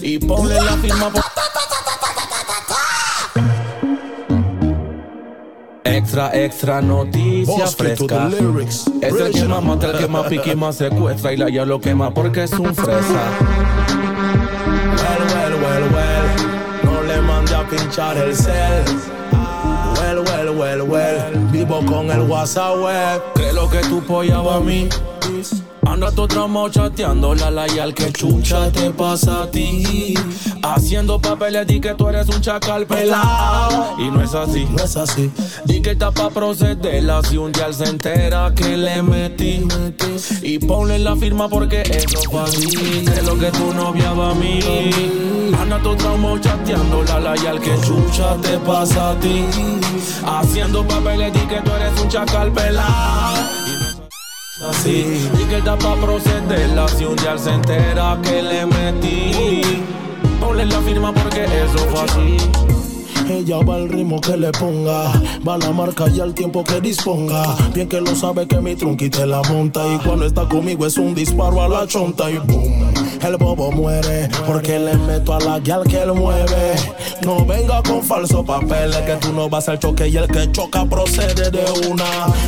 [0.01, 1.23] Y ponle la firma por...
[5.83, 7.65] Extra, extra noticia.
[7.65, 8.29] esencia Bosque to the fresca.
[8.29, 8.85] lyrics.
[9.01, 11.33] Es el que más mata, el que más pique y más secuestra.
[11.33, 13.98] Y la ya lo quema porque es un fresa.
[17.69, 18.83] Pinchar el cel.
[19.97, 21.47] Well, well, well, well.
[21.51, 23.21] Vivo con el WhatsApp web.
[23.35, 24.89] Cree lo que tú pollaba a mí.
[25.85, 30.13] Anda tu tramo chateando la la y al que chucha te pasa a ti.
[30.61, 33.95] Haciendo papeles di que tú eres un chacal pelado.
[33.97, 34.65] Y no es así.
[34.69, 35.31] No es así.
[35.65, 39.67] Di que está pa' procederla si un día se entera que le metí.
[40.41, 42.67] Y ponle la firma porque eso fue así.
[43.05, 44.59] Cree lo que tu novia va a mí.
[45.59, 49.45] Anda tu tramo chateando la la y al que chucha te pasa a ti.
[50.25, 53.68] Haciendo papeles di que tú eres un chacal pelado.
[54.61, 59.85] Así, y que está pa' procederla si un día se entera que le metí.
[60.41, 62.78] Ponle la firma porque eso fue así.
[63.29, 65.11] Ella va al ritmo que le ponga,
[65.47, 67.43] va la marca y al tiempo que disponga.
[67.75, 70.97] Bien que lo sabe que mi trunqui te la monta y cuando está conmigo es
[70.97, 72.91] un disparo a la chonta y boom.
[73.21, 76.75] El bobo muere porque le meto a la guial que él mueve.
[77.23, 80.85] No venga con falsos papeles que tú no vas al choque y el que choca
[80.85, 82.05] procede de una,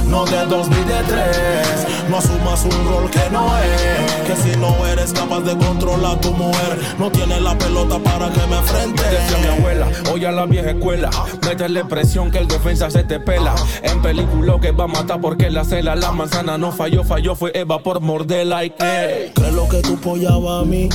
[0.08, 1.86] no de dos ni de tres.
[2.10, 6.22] No asumas un rol que no es, que si no eres capaz de controlar a
[6.22, 9.04] tu mujer, no tienes la pelota para que me enfrente.
[9.04, 13.56] Decía mi abuela, oye la vieja métele presión que el defensa se te pela.
[13.84, 17.52] En película que va a matar porque la cela, la manzana no falló, falló, fue
[17.54, 19.32] Eva por morderla y que.
[19.36, 20.90] ¿Qué es lo que tú pollaba a mí?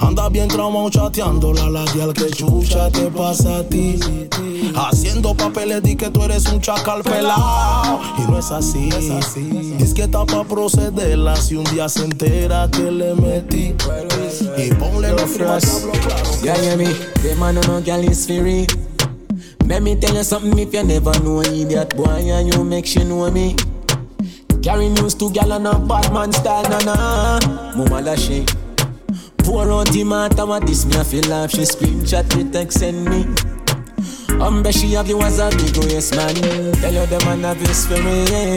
[0.00, 3.98] Anda bien traumado chateando la la al que chucha te pasa a ti.
[4.74, 8.00] Haciendo papeles di que tú eres un chacal pelado.
[8.18, 8.88] Y no es así.
[9.78, 13.74] Es que está pa' procederla si un día se entera que le metí.
[14.56, 16.42] Y ponle la firma que hablo claro.
[16.42, 16.86] Yeah, yeah, me.
[17.22, 18.66] The man no girl is free.
[19.66, 23.04] Let me tell you something if you never know idiot boy and you make she
[23.04, 23.56] know me.
[24.62, 27.38] Carry news to gal on a bad man style, na na.
[27.76, 28.44] Mama la she.
[29.44, 32.78] Pour out the matter what this me I feel like she scream chat me text
[32.80, 33.26] send me.
[34.40, 36.34] Um, bet she have you as a big waist man.
[36.34, 38.56] Tell you the man have this for me.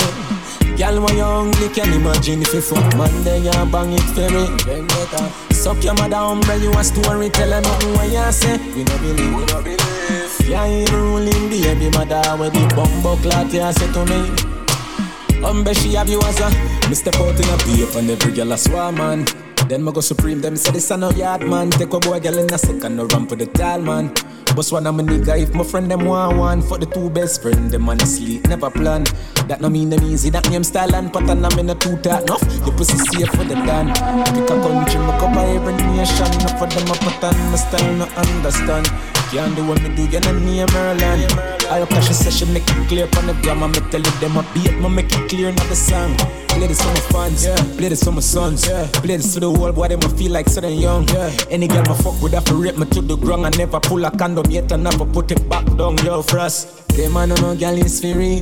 [0.77, 4.27] Girl, when you hungry, can imagine if you fuck man, then you bang it for
[4.33, 5.53] me.
[5.53, 8.57] Suck your mother umbrella, you a story, tell her nothing what you say.
[8.75, 10.49] We no believe, we no believe.
[10.49, 15.45] Yeah, you ruling baby mother, where the bumbo clot you say to me.
[15.45, 16.49] Um, bet she have you as a
[16.89, 19.25] Me step out in a beef and every girl a swarm man
[19.68, 21.72] Then me go supreme, them say this a no yard man.
[21.72, 24.13] Take a boy girl in a second, no run for the tall man.
[24.55, 26.61] Boss one of my nigga, if my friend them want one.
[26.61, 29.05] For the two best friend, them on sleep, never plan.
[29.47, 32.24] That no mean them easy, that name style and pattern I'm in a two talk
[32.24, 33.93] enough Your pussy safe for the dan
[34.34, 38.05] Pick a country, me cover every nation Enough for them a pattern, my style no
[38.18, 38.89] understand
[39.32, 41.55] can't do what me do, you know name Merlin.
[41.69, 43.67] I hope she say she make it clear on the grammar.
[43.67, 46.15] Me tell it them a beat, me make it clear in the song.
[46.49, 47.55] Play this for my fans, yeah.
[47.78, 48.88] play this for my sons, yeah.
[48.93, 51.07] play this to the whole boy, them a feel like sudden young.
[51.09, 51.32] Yeah.
[51.49, 53.45] Any girl my fuck with have to rape me to the ground.
[53.45, 56.88] I never pull a condom yet, I never put it back down, yo, frost.
[56.89, 58.41] Them man no know girl is free.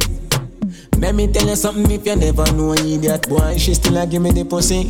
[0.97, 4.21] Let me tell you something if you never know idiot boy, she still a give
[4.21, 4.89] me the pussy.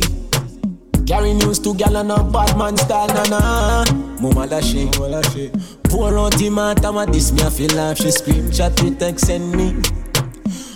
[1.06, 3.84] Carry news to gal on a bad man style, na na.
[4.20, 5.50] Mama la she, mama la she.
[5.84, 9.26] Pour out the matter, what this me I feel like she scream, chat with text
[9.26, 9.76] send me.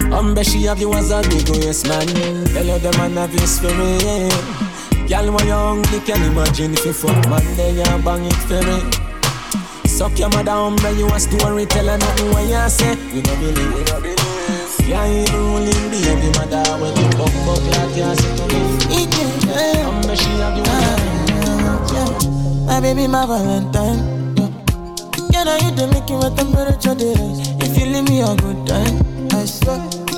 [0.01, 2.07] Um, I'm bet she have you as a big waist man.
[2.53, 4.29] Tell you the man have this for me.
[5.09, 8.61] Gal when you hungry, can imagine if you fuck man, then you bang it for
[8.63, 9.89] me.
[9.89, 12.95] Suck your mother umbrella, you a her nothing what you say.
[13.15, 14.38] You don't believe, you don't believe.
[14.89, 18.61] Yeah, you ruling baby mother when you buck buck like you say to me.
[19.53, 20.65] Um, bet she have you
[22.65, 24.01] My baby, my Valentine.
[25.31, 27.39] Yeah, now you do make it with temperature days.
[27.61, 29.77] If you leave me a good time, I swear.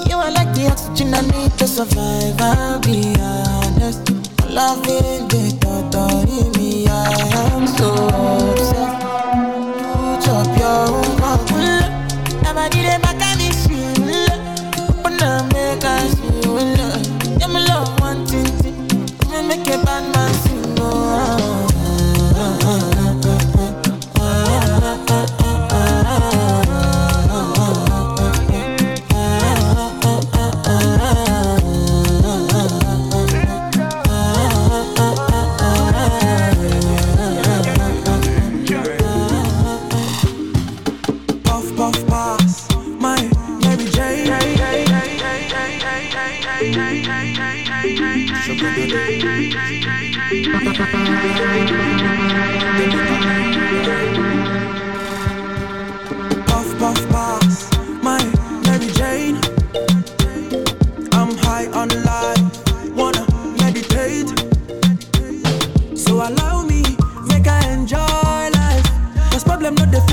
[0.09, 2.41] You are like the oxygen I need to survive.
[2.41, 4.09] I'll be honest.
[4.49, 7.11] Loving the thought of me, I
[7.55, 8.60] am so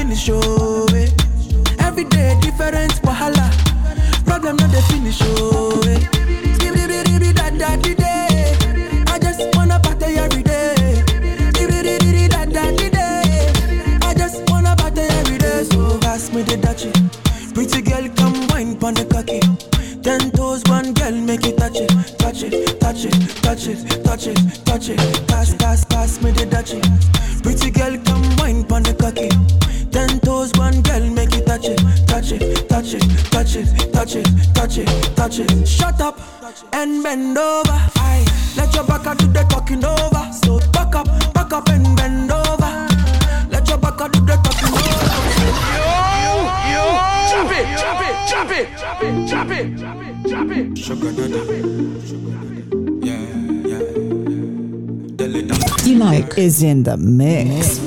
[0.07, 1.07] finish, oh, eh.
[1.79, 3.49] Every day different wahala.
[4.25, 5.99] Problem not the finish, oh, eh.
[6.59, 8.55] Baby, baby, baby, da da di day.
[9.07, 11.03] I just wanna party every day.
[11.53, 13.99] Baby, baby, da da di day.
[14.01, 15.63] I just wanna party every day.
[15.63, 16.91] So pass me the dachi.
[17.53, 19.39] Pretty girl, come wine pon the cocky.
[20.01, 23.13] Ten toes, one girl, make it touch it, touch it, touch it,
[23.43, 25.27] touch it, touch it, touch it.
[25.27, 25.36] Touch it.
[35.27, 35.67] Touch it.
[35.67, 36.19] Shut up
[36.73, 37.71] and bend over.
[37.71, 38.25] Aye.
[38.55, 40.31] Let your back do the talking over.
[40.31, 42.87] So back up, back up and bend over.
[43.49, 44.97] Let your back do the talking over.
[46.71, 46.83] Yo,
[47.29, 50.77] drop it, drop it, drop it, drop it, drop it, drop it, drop it.
[50.77, 51.11] Sugar
[55.83, 57.86] Delight is in the mix.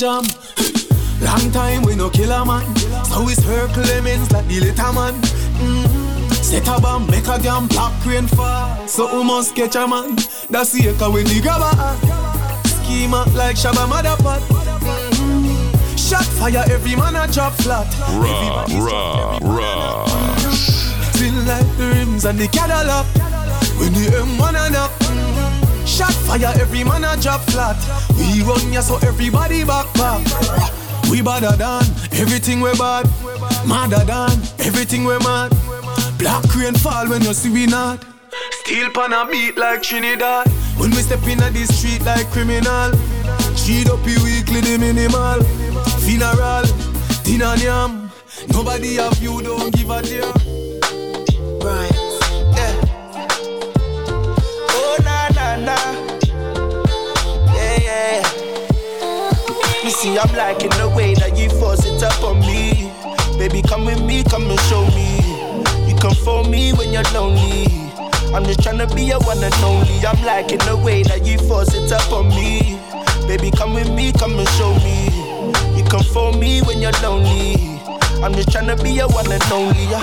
[0.00, 0.24] Jam.
[1.20, 2.64] Long time we no kill a man.
[3.04, 5.12] So we circle lemons like the little man.
[5.60, 6.32] Mm.
[6.42, 8.88] Set a bomb, make a damn black rain fall.
[8.88, 10.16] So we must catch a man.
[10.48, 11.70] That's the echo when the grabber.
[12.66, 14.40] Schema like Shabba Motherpot.
[15.20, 16.08] Mm.
[16.08, 17.86] Shot fire, every man a drop flat.
[18.16, 20.06] Raw, raw, raw.
[21.12, 23.04] Still like the rims and the Cadillac
[23.78, 25.29] When the M1 and up
[26.00, 27.76] Shot fire, every man a drop flat.
[28.16, 30.24] We run ya so everybody back back.
[31.10, 33.04] We badder than everything we bad.
[33.68, 34.32] Madder than
[34.64, 35.52] everything we mad.
[36.16, 38.02] Black rain fall when you see we not.
[38.50, 40.48] Steel pan a beat like Trinidad.
[40.78, 42.92] When we step in the street like criminal.
[43.54, 45.44] Cheat up weekly the minimal.
[46.00, 46.64] Funeral,
[47.24, 48.10] dinner yam
[48.54, 50.32] Nobody have you, don't give a damn.
[51.60, 52.09] Right.
[60.00, 62.88] See, I'm liking the way that you force it up on me.
[63.36, 65.20] Baby, come with me, come and show me.
[65.84, 67.68] You come for me when you're lonely.
[68.32, 70.00] I'm just trying to be your one and only.
[70.00, 72.80] I'm liking the way that you force it up on me.
[73.28, 75.12] Baby, come with me, come and show me.
[75.76, 77.60] You come for me when you're lonely.
[78.24, 79.84] I'm just trying to be your one and only.
[79.84, 80.00] Yeah.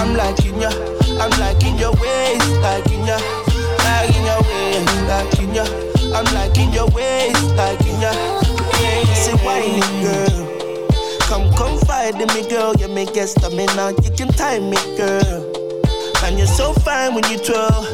[0.00, 0.72] I'm liking ya,
[1.20, 3.20] I'm liking your ways, liking ya,
[3.84, 5.68] liking your ways, liking ya.
[6.16, 8.53] I'm liking your ways, liking ya.
[8.84, 10.40] sexy whiny girl.
[11.28, 12.74] Come confide in me, girl.
[12.76, 15.52] You make your stamina, you can time me, girl.
[16.24, 17.84] And you're so fine when you twirl.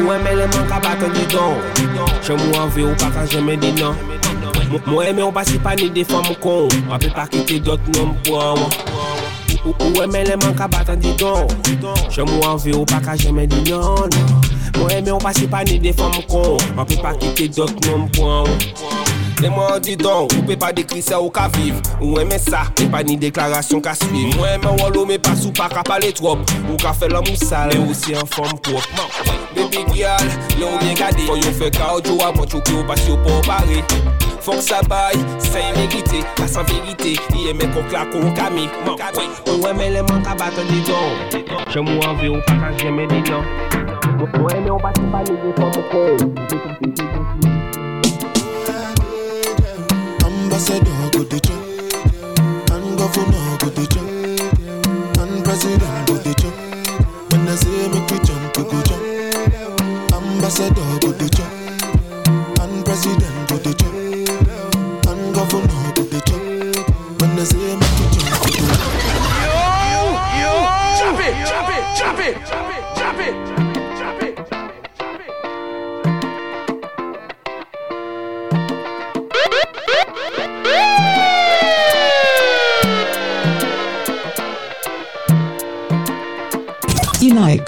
[0.00, 1.58] Mwen mè lè mwen ka baton di don
[2.26, 3.94] Jè mwen anve ou pa kan jè mè di nan
[4.88, 7.60] Mwen mè ou pa si pa ni defan mwen kon Mwen pe pa ki te
[7.62, 8.89] dot nan mwen an wan
[9.64, 11.46] Ou ou eme leman ka batan di don.
[12.10, 14.08] Che mou anve ou pa ka jeme di non
[14.78, 18.06] Mwen eme ou pa si pa ni defan mkon Mwen pe pa kite dot non
[18.06, 18.48] mpon
[19.40, 21.78] Leman di don, ou pe pa dekri se ou ka viv.
[22.00, 25.52] Ou eme sa, pe pa ni deklarasyon ka suiv Mwen eme wolo me pas ou
[25.52, 26.42] pa ka pale trop.
[26.68, 28.84] Ou ka fe lom ou sal, e ou si an fom prop
[29.56, 30.28] Baby girl,
[30.58, 31.24] le ou bien gade.
[31.24, 33.80] Foy ou fe ka ou djo apot, chou ki ou pasi ou pou pare.
[34.50, 38.66] fok sa bay Se yon merite, pas an verite Ye men kok la kon kame,
[38.84, 38.96] man
[39.46, 41.10] kwe men le man ka baton di don
[41.70, 43.44] Jè mou anve ou pa kan jeme di don
[44.40, 46.18] Mwen men ou bati pa ni fok mwen
[50.26, 51.62] Ambassador go to jail
[52.98, 53.84] governor go to
[55.44, 56.14] president go
[57.30, 61.49] When I say me you jump, you go jump Ambassador go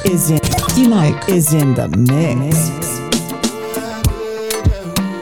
[0.04, 2.56] is in Unike is in the mix.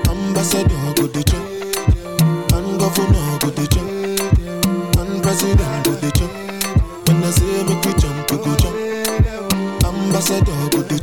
[0.09, 1.23] Ambassador go the
[2.55, 3.66] and governor go the
[5.01, 6.11] and president go the.
[7.07, 8.77] When I say make we jump, we go jump.
[9.85, 10.98] Ambassador go the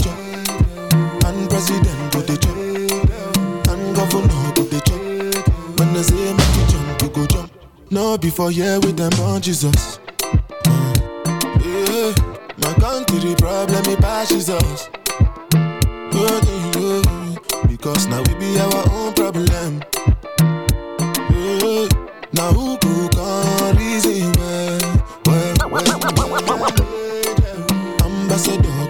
[1.27, 2.35] and president go the
[3.71, 4.79] and governor go the.
[5.77, 7.51] When I say make we jump, we go jump.
[7.91, 9.96] No before here with them on Jesus.
[13.19, 14.89] see the problem, it passes us.
[16.11, 19.79] Good thing you because now we be our own problem.
[22.33, 24.81] Now who could come reason when,
[25.25, 28.86] when, when, when, when, when, when, when, when, when, when,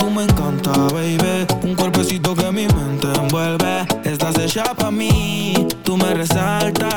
[0.00, 1.46] tú me encanta, baby.
[1.62, 3.86] Un cuerpecito que mi mente envuelve.
[4.04, 6.88] Estás hecha pa' mí Tú me resaltas.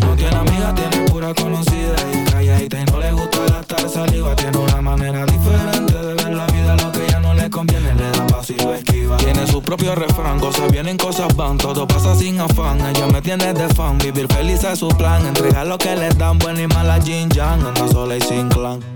[0.00, 4.34] No tiene amiga, tiene pura conocida Y calladita y no le gusta gastar saliva.
[4.34, 7.94] Tiene una manera diferente de ver la vida Lo que ella no le conviene.
[7.94, 9.16] Le da paso y lo esquiva.
[9.18, 13.52] Tiene su propio refrán, cosas vienen, cosas van Todo pasa sin afán, ella me tiene
[13.52, 17.00] de fan Vivir feliz es su plan, entregar lo que le dan Buena y mala
[17.00, 18.95] Jin Yang, anda sola y sin clan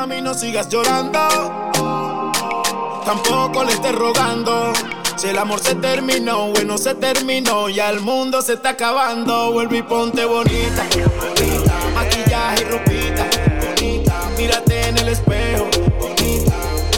[0.00, 1.18] Mami, no sigas llorando.
[3.04, 4.72] Tampoco le estés rogando.
[5.16, 7.68] Si el amor se terminó, bueno, se terminó.
[7.68, 9.52] Ya el mundo se está acabando.
[9.52, 10.86] Vuelve y ponte bonita.
[11.94, 13.26] Maquillaje y ropita.
[13.66, 14.30] Bonita.
[14.38, 15.68] Mírate en el espejo.
[16.00, 16.54] Bonita.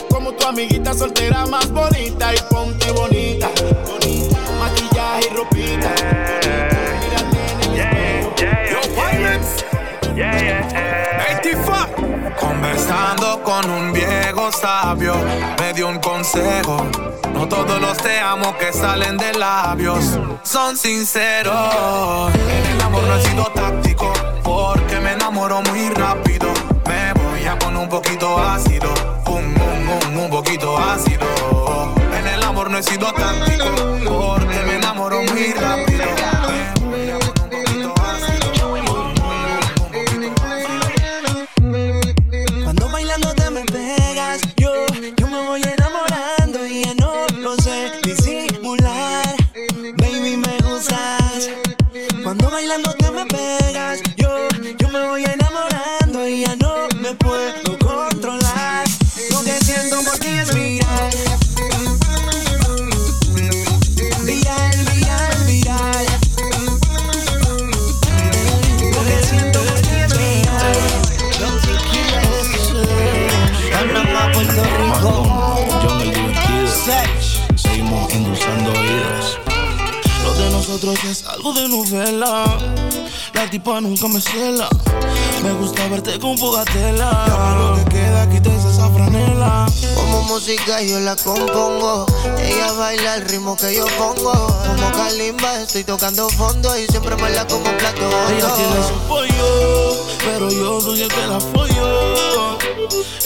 [0.09, 2.33] Como tu amiguita soltera más bonita.
[2.33, 2.89] Y ponte.
[2.93, 3.32] Bonita.
[13.43, 15.15] Con un viejo sabio,
[15.59, 16.87] me dio un consejo.
[17.33, 22.33] No todos los te amo que salen de labios son sinceros.
[22.33, 24.13] En el amor no he sido táctico,
[24.43, 26.47] porque me enamoro muy rápido.
[26.87, 28.93] Me voy a poner un poquito ácido,
[29.27, 31.25] un, un, un, un poquito ácido.
[32.17, 33.65] En el amor no he sido táctico,
[34.05, 35.82] porque me enamoro muy rápido.
[80.83, 82.43] Nosotros es algo de novela.
[83.33, 84.67] La tipa nunca me cela.
[85.41, 87.25] Me gusta verte con fogatela.
[87.27, 89.65] Llama lo que queda, quítese esa franela.
[89.95, 92.05] Como música yo la compongo.
[92.37, 94.31] Ella baila el ritmo que yo pongo.
[94.31, 100.05] Como Kalimba estoy tocando fondo y siempre baila como un plato Ella tiene su pollo,
[100.25, 102.57] pero yo soy el que la apoyo.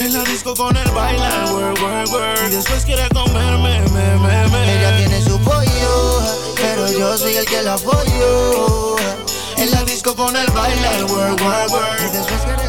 [0.00, 2.38] En la disco con el baila, el work, work, work.
[2.46, 4.78] Y después quiere comerme, me, me, me.
[4.78, 5.47] Ella tiene su pollo,
[6.92, 8.96] yo soy el que la apoyo.
[9.56, 12.00] En la disco con el baila, el work, work, work.
[12.12, 12.68] Después quiere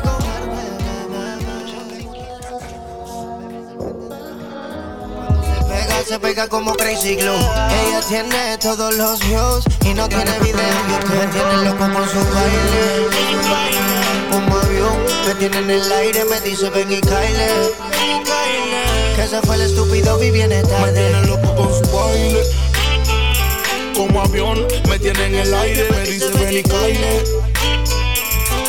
[5.55, 7.35] Se pega, se pega como Crazy Glue.
[7.35, 10.57] Ella tiene todos los views y no tiene video
[10.89, 11.19] YouTube.
[11.19, 13.07] Me tiene loco con su baile.
[14.31, 14.97] Como avión,
[15.27, 17.49] me tiene en el aire, me dice ven y caile.
[19.15, 20.91] Que se fue el estúpido, vi viene tarde.
[20.91, 22.68] Me tiene loco con su baile.
[23.99, 27.21] Como avión, me tiene en el aire, me dice ven y caile.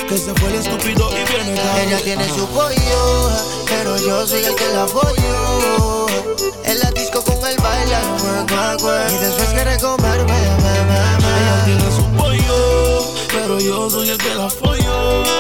[0.09, 1.85] Que se fue el estúpido y viene tarde.
[1.85, 3.31] Ella tiene su pollo,
[3.69, 6.09] pero yo soy el que la apoyo.
[6.65, 7.97] En la disco con el baile.
[9.09, 11.31] Y después quiere comerme, me, me, me.
[11.39, 15.40] Ella tiene su pollo, pero yo soy el que la apoyo.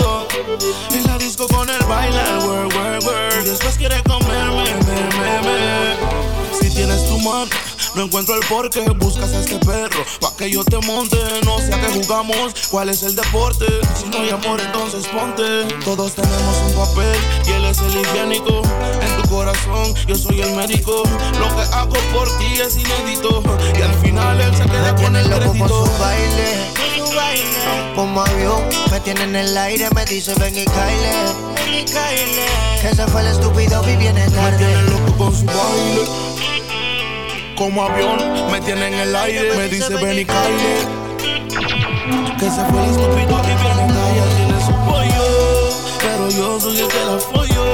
[8.00, 10.02] No encuentro el por qué buscas a este perro.
[10.22, 12.54] Pa' que yo te monte, no sé a qué jugamos.
[12.70, 13.66] ¿Cuál es el deporte?
[13.94, 15.66] Si no hay amor, entonces ponte.
[15.84, 18.62] Todos tenemos un papel y él es el higiénico.
[19.02, 21.02] En tu corazón, yo soy el médico.
[21.38, 23.42] Lo que hago por ti es inédito.
[23.78, 25.68] Y al final él se queda con el loco crédito.
[25.68, 27.94] con su baile.
[27.94, 31.12] Como avión, me tiene en el aire, me dice ven y caile.
[32.80, 34.52] Que se fue el estúpido y viene tarde.
[34.52, 36.29] Me tiene loco con su baile.
[37.60, 38.16] Como avión,
[38.50, 40.76] me tiene en el aire, me dice ven y caile.
[42.38, 43.84] Que se fue el estúpido y viene.
[44.08, 45.26] Ella tiene su pollo,
[46.00, 47.64] pero yo soy el que la follo.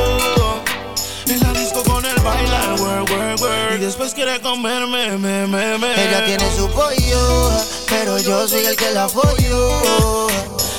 [1.29, 3.75] En la disco con el bailar, work, work, work.
[3.77, 6.09] Y después quiere comerme, me, me, me.
[6.09, 7.53] Ella tiene su pollo,
[7.89, 10.27] pero yo soy el que la apoyo.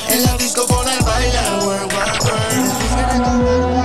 [0.09, 3.76] En la disco con el bailar, work, work, work.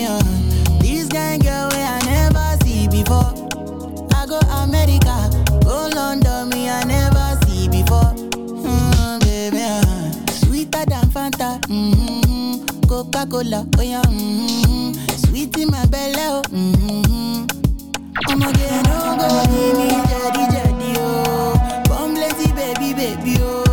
[0.00, 0.78] Baby, uh.
[0.80, 3.34] This kind girl way I never see before.
[4.14, 5.28] I go America,
[5.62, 8.14] go London, me I never see before.
[8.32, 12.64] Mm, baby, uh, sweeter than Fanta, mm-hmm.
[12.88, 14.92] Coca Cola, oh yeah, mm-hmm.
[15.26, 16.42] sweet in my belly, oh.
[16.48, 17.46] Mm-hmm.
[18.28, 21.82] I'ma get no go give me jetty jetty, oh.
[21.84, 23.69] Plenty, baby, baby, oh.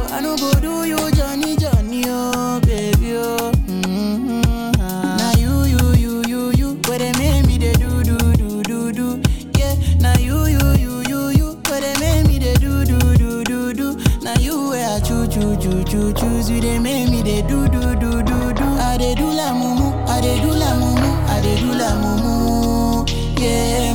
[15.67, 18.63] Choo, choo, choo, choo, choose you, they make me they do, do, do, do, do.
[18.63, 23.07] I they do la mumu, I they do la mumu, I they do la mumu.
[23.39, 23.86] Yeah,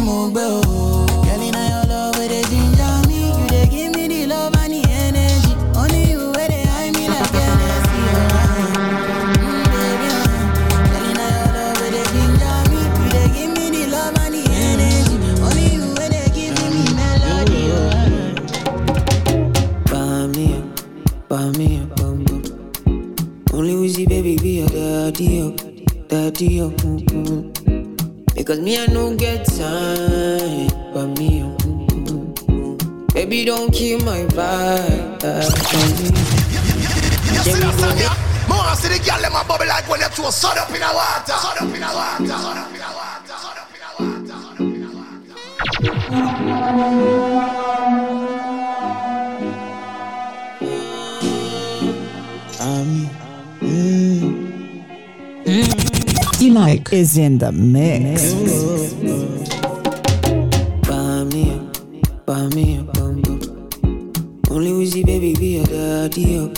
[26.31, 26.71] daddy up.
[26.73, 28.35] mm-mm.
[28.35, 31.43] Because me I no get time, buy me.
[33.13, 36.27] Baby don't kill my vibe, uh, buy me up.
[37.35, 37.71] Yeah, we go
[38.49, 40.91] More see the girl them a bubble like when you throw sun up in the
[40.95, 41.33] water.
[41.33, 42.27] Sun up in the water.
[42.27, 43.37] Sun up in the water.
[43.43, 44.27] Sun up in the water.
[44.29, 44.87] Sun up in the
[47.35, 48.22] water.
[56.53, 58.35] T-Mike is in the mix.
[60.87, 63.41] Buy me up, buy me up, bum, bum.
[64.51, 66.53] Only Wizzy baby be your daddy up,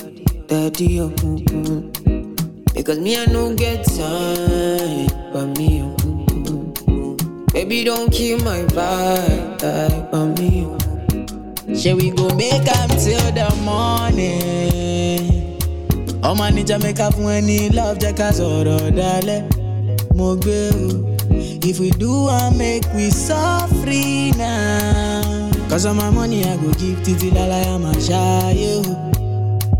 [0.48, 1.14] daddy up.
[2.74, 7.44] Because me I no get time, buy me oh, mm-hmm.
[7.52, 10.64] Baby don't kill my vibe, buy me.
[10.64, 11.74] Mm-hmm.
[11.76, 15.30] Shall we go make am till the morning?
[16.24, 19.63] Ọmọ níjà make up when ní love jẹ́ ká sọ̀rọ̀ dalẹ̀.
[20.14, 21.16] Mo o.
[21.66, 23.86] If we do am make we suffer
[24.38, 25.50] now.
[25.68, 28.94] Cause all my money I go give títí láláyà máa ṣáyé o.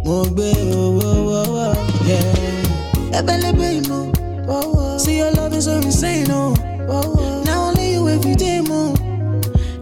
[0.04, 1.76] Mo gbé owó wọ́wọ́
[2.08, 3.18] yeah.
[3.18, 4.02] Ẹbẹ̀lẹ́bẹ̀ ìmọ̀
[4.48, 4.98] wọ́wọ́.
[5.00, 6.54] See your love is so insane o.
[6.90, 7.44] Wọ́wọ́.
[7.46, 8.80] Na only you every day mo.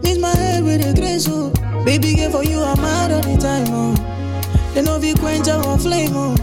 [0.03, 1.49] Miss my head with a grace o.
[1.85, 3.95] Baby girl for you I'm mad all the time oh.
[4.73, 6.35] They know if you quench our flame oh.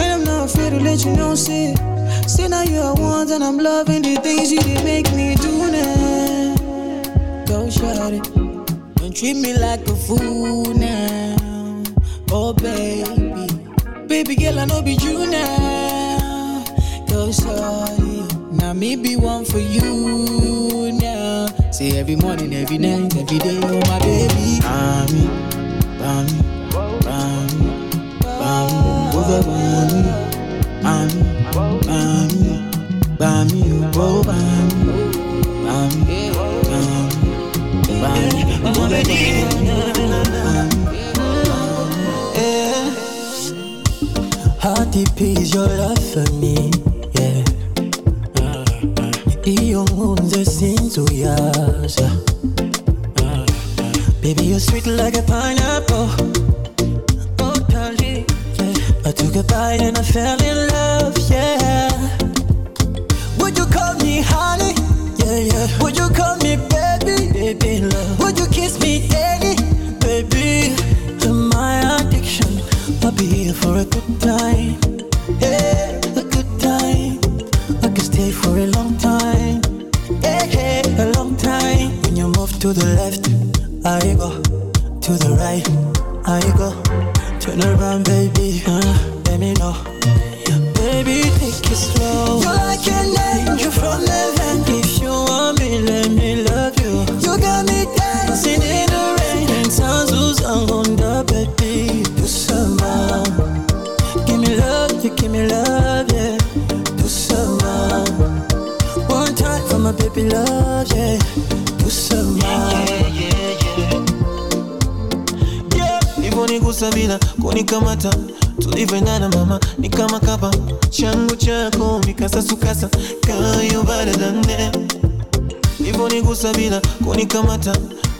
[0.00, 1.74] And I'm not afraid to let you know say.
[2.26, 5.70] Say now you are one and I'm loving the things you did make me do
[5.70, 6.54] now.
[7.46, 8.24] Go shut it.
[8.96, 11.82] Don't treat me like a fool now.
[12.30, 13.48] Oh baby.
[14.06, 16.64] Baby girl I know be you now.
[17.08, 18.22] Go sorry.
[18.52, 21.46] Now me be one for you now.
[21.70, 24.60] Say every morning, every night, every day, oh my baby.
[24.62, 25.26] Mommy,
[25.98, 26.38] bami,
[26.78, 27.68] bami,
[28.22, 29.42] bami, over
[30.82, 31.41] bami,
[45.42, 46.70] is your love for me,
[47.12, 47.42] yeah.
[54.20, 56.71] Baby you're sweet like a pineapple
[59.40, 61.88] Bite and I fell in love, yeah.
[63.38, 64.74] Would you call me honey?
[65.16, 65.82] Yeah, yeah.
[65.82, 67.32] Would you call me baby?
[67.32, 68.18] Baby, love.
[68.20, 69.56] Would you kiss me daily?
[70.00, 70.76] Baby,
[71.24, 72.60] you're my addiction.
[73.02, 74.01] I'll be here for a good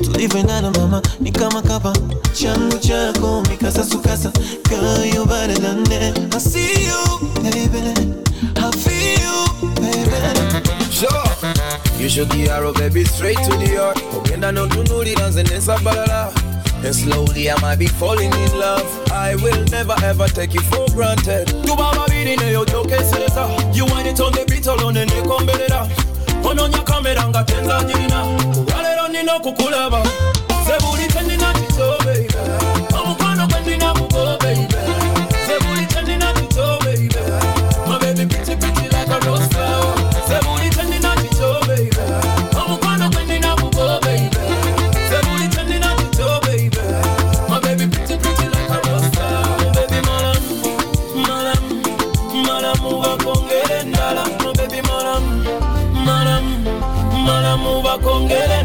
[0.05, 1.93] tulivyoendana mama ni kama kapa
[2.33, 4.33] changu chako mikasasukasa
[4.71, 7.93] I see you baby
[8.57, 11.25] I feel you baby Sure.
[11.99, 13.97] You should get arrow baby straight to the heart.
[14.15, 16.33] Ogenda no tunuri dance nesa balala.
[16.85, 19.11] And slowly I might be falling in love.
[19.13, 21.49] I will never ever take you for granted.
[21.49, 25.23] Tu baba biri ne yo toke sesa You want it on the beat alone ne
[25.23, 25.87] kombelera
[26.45, 27.83] Ononya kamera nga tenza
[29.23, 30.03] ndina kukulaba.
[30.67, 32.43] Ze buli kye ndina kitobeera
[33.03, 34.83] omukono gwe ndina kugobeera
[35.47, 37.09] ze buli kye ndina baby.
[37.89, 39.65] Mabebi pikipiki like a rosta
[40.29, 42.05] ze buli kye ndina kitobeera
[42.65, 44.43] omukono gwe ndina kugobeera
[45.11, 45.95] ze buli kye ndina
[46.41, 46.79] baby.
[47.49, 49.25] Mabebi pikipiki like a rosta
[49.65, 50.55] mabebi malamu
[51.29, 51.83] malamu
[52.47, 55.45] malamu bakongera endala mabebi malamu
[56.05, 56.53] malamu
[57.27, 58.62] malamu bakongera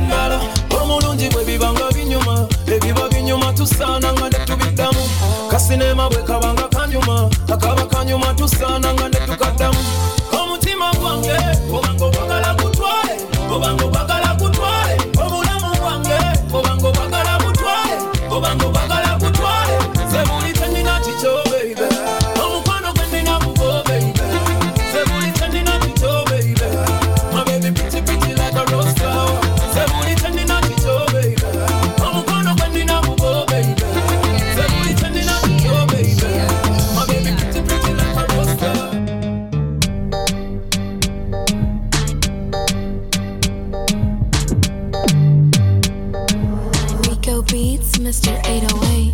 [47.57, 48.33] Beats, Mr.
[48.43, 49.11] 808.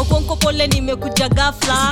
[0.00, 1.90] okonko pole nimekuja gafla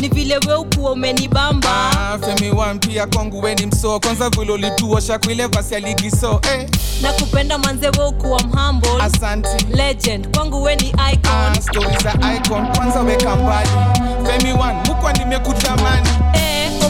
[0.00, 5.18] ni vile we ukuwa umenibamba Ah, femi wan pia kwangu weni msoo kwanza vile ulituosha
[5.18, 6.68] kuile vasi ya ligi so eh.
[7.02, 9.48] na kupenda manze we ukuwa mhambo Asante.
[9.72, 13.68] legend kwangu we ni icon stori za icon kwanza weka mbali
[14.26, 16.08] femi wan mukwa nimekutamani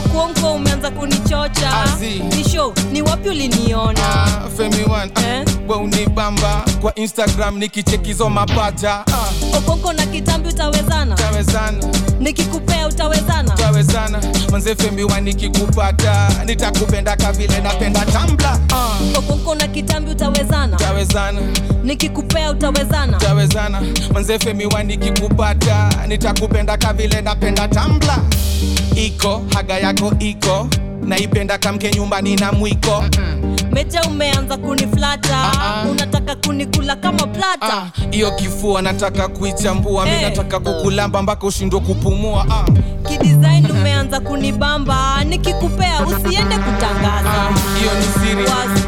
[0.05, 1.71] okuonko umeanza kunichocha.
[2.01, 2.75] Nisho ni show.
[2.93, 4.01] Ni wapi uliniona?
[4.05, 5.45] Ah, femi wan eh?
[5.69, 6.65] we unibamba.
[6.81, 11.15] Kwa instagram nikichekizo mapata ah, okonko na kitambi utawezana?
[11.17, 11.85] Tawezana
[12.21, 13.51] nikikupea utawezana?
[13.55, 14.21] Tawezana
[14.51, 19.19] manze femi wan nikikupata nitakupenda kavile napenda tambla uh.
[19.19, 20.77] okonko na kitambi utawezana?
[20.77, 21.41] Tawezana
[21.85, 23.17] nikikupea utawezana?
[23.19, 23.83] Tawezana
[24.13, 28.19] manze femi wan nikikupata nitakupenda kavile napenda tambla
[28.97, 30.69] iko haga yako iko.
[31.05, 33.05] Naipenda kamke nyumbani na mwiko
[33.75, 35.53] meja umeanza kuniflata
[35.91, 37.87] unataka kunikula kama plata.
[38.11, 40.05] Hiyo kifua nataka kuichambua.
[40.05, 40.23] Mi Eh.
[40.23, 42.45] nataka kukulamba mpaka ushindwe kupumua.
[42.45, 42.77] Uh.
[43.09, 45.25] kidesign umeanza kunibamba.
[45.25, 47.53] Nikikupea usiende kutangaza.
[47.79, 48.45] Hiyo ni siri.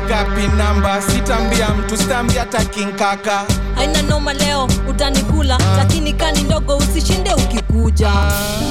[0.08, 1.02] Gapi namba?
[1.02, 3.44] Sitambia mtu sitambia takinkaka
[3.76, 8.12] haina noma leo utanikula lakini kani ndogo usishinde ukikuja.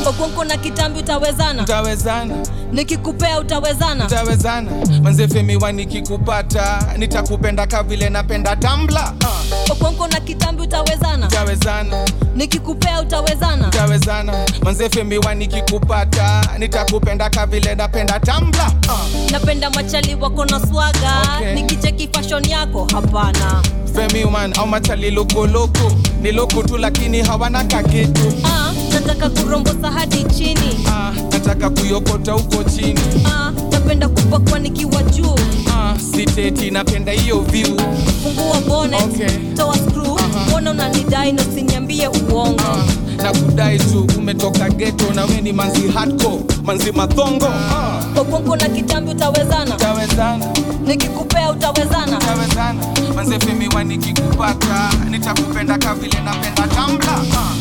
[0.05, 1.63] Ogonko na kitambi utawezana?
[1.63, 2.35] Utawezana.
[2.71, 4.05] Nikikupea utawezana?
[4.05, 4.71] Utawezana.
[5.03, 9.71] Manzefemiwa nikikupata nitakupenda kavile napenda tambla uh.
[9.71, 11.27] ogonko na kitambi utawezana?
[11.27, 12.05] Utawezana.
[12.35, 13.67] Nikikupea utawezana?
[13.67, 14.33] Utawezana.
[14.63, 18.19] Manze femi wa nikikupata nitakupenda kavile napenda ah.
[18.19, 18.91] tambla uh.
[18.91, 19.31] Ah.
[19.31, 21.21] napenda machali wako na swaga.
[21.37, 21.53] Okay.
[21.53, 23.61] nikicheki fashion yako hapana.
[23.95, 25.91] Femi femiwan au machali kanisa lilokoloko
[26.21, 30.85] ni loko tu, lakini hawana kaketu ah, nataka kurombosa hadi chini.
[30.89, 32.99] Ah, nataka kuyokota huko chini.
[33.25, 35.35] Ah, napenda kupakwa nikiwa juu.
[35.73, 37.77] Ah, siteti, napenda hiyo view.
[38.23, 39.29] Fungua bonnet, okay.
[39.55, 40.47] Toa screw, uh -huh.
[40.49, 42.61] Mbona unanidai na usiniambie uongo?
[42.61, 42.85] Ah
[43.23, 48.55] na kudai tu umetoka geto na weni manzi hardcore manzi mathongo uh.
[48.59, 50.45] Na kitambi utawezana, utawezana.
[50.87, 52.85] Nikikupea utawezana, utawezana.
[53.15, 57.51] Manze fimiwa nikikupata nitakupenda kavile napenda tambla uh.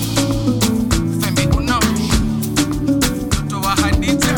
[1.25, 2.11] Femi unami
[3.27, 4.35] mtoto wa Hadija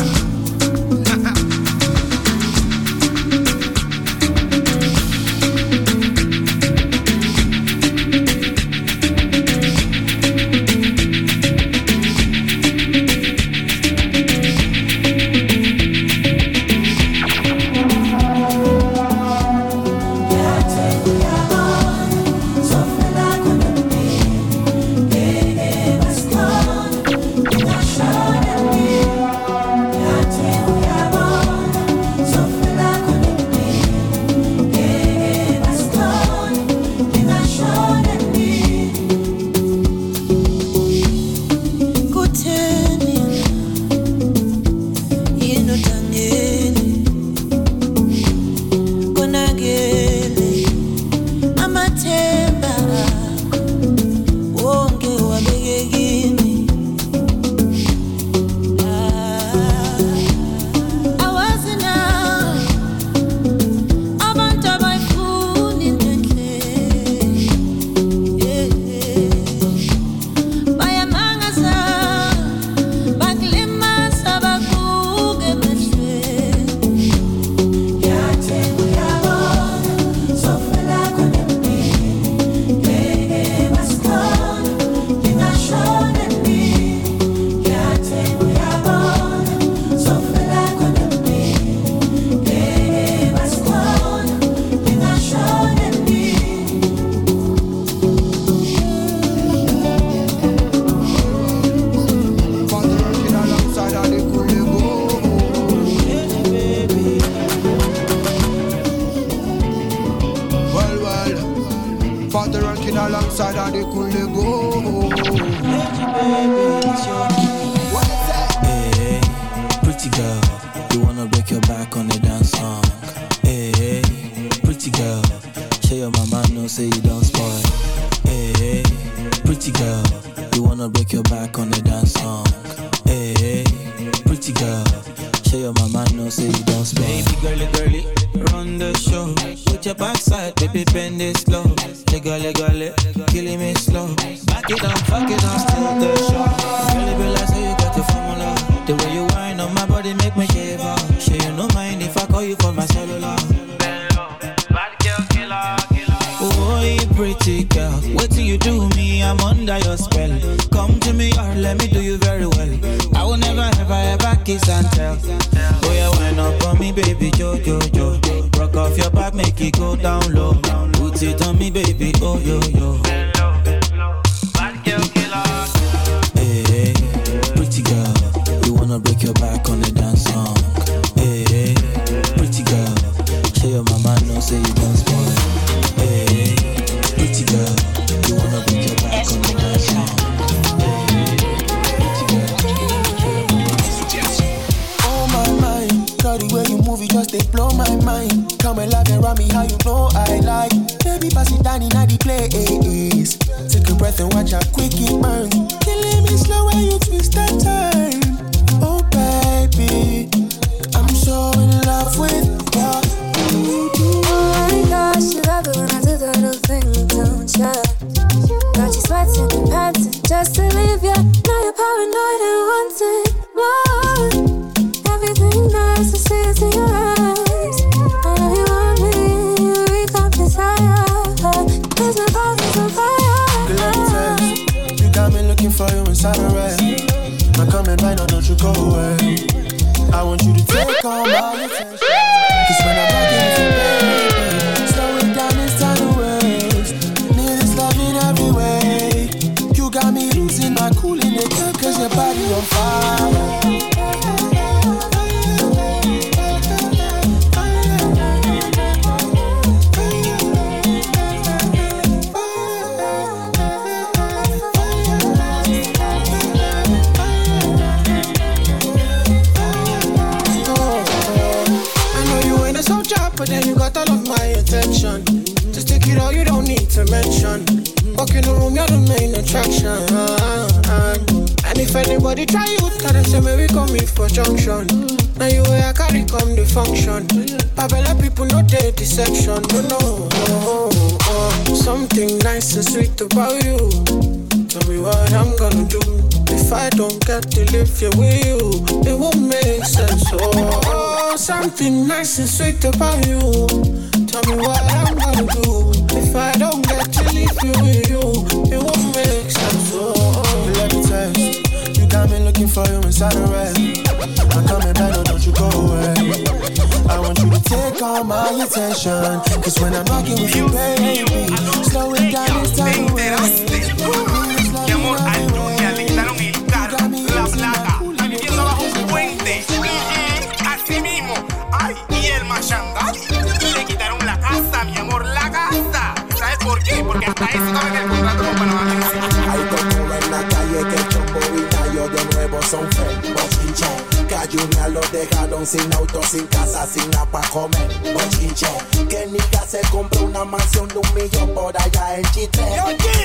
[346.87, 348.67] sin nada pa' comer, bochinche.
[349.09, 352.65] Que Nica se compró una mansión de un millón por allá en Chitre,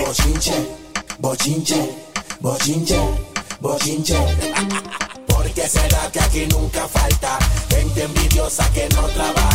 [0.05, 0.69] bochinche,
[1.19, 1.97] bochinche,
[2.41, 3.01] bochinche,
[3.61, 4.19] bochinche.
[5.27, 9.53] ¿Por qué será que aquí nunca falta gente envidiosa que no trabaja?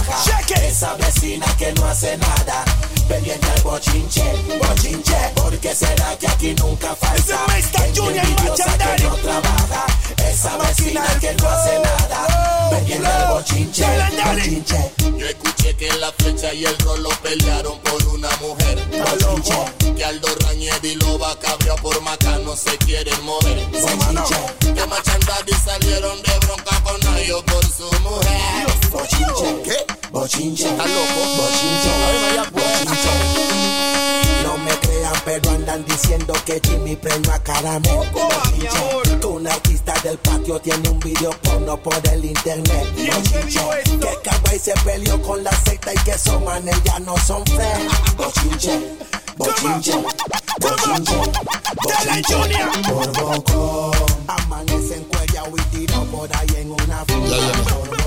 [0.68, 2.64] Esa vecina que no hace nada,
[3.08, 4.24] pendiente al bochinche,
[4.60, 5.18] bochinche.
[5.36, 9.86] ¿Por qué será que aquí nunca falta gente envidiosa que no trabaja?
[10.30, 13.86] Esa vecina que no hace nada, pendiente al bochinche,
[14.26, 14.92] bochinche.
[15.18, 18.78] Yo escuché que la flecha y el rolo pelearon por una mujer.
[18.92, 19.94] Bochinche.
[19.96, 23.66] Que Aldo Rañedi y Loba Cabrio por Maca no se quieren mover.
[23.72, 24.74] Bochinche.
[24.74, 28.68] Que Machandadi salieron de bronca con Nayo por su mujer.
[28.92, 29.62] Bochinche.
[29.64, 29.86] ¿Qué?
[30.12, 30.70] Bochinche.
[30.70, 31.26] ¿Estás loco?
[31.38, 32.67] Bochinche.
[34.44, 37.92] No me crean, pero andan diciendo que Jimmy premio a Caramel.
[38.12, 39.20] Bochinche.
[39.20, 42.96] Que un artista del patio tiene un video porno por el internet.
[42.96, 47.74] Que Kawai se peleó con la secta y que esos manes ya no son fe.
[48.18, 48.80] Bochinche.
[49.38, 49.94] Bochinche.
[50.60, 51.16] Bochinche.
[51.84, 52.36] Bochinche.
[53.52, 53.96] Por.
[54.28, 58.07] Amanece en cuella y tiro por ahí en una fila.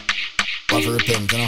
[0.83, 0.97] you
[1.37, 1.47] know?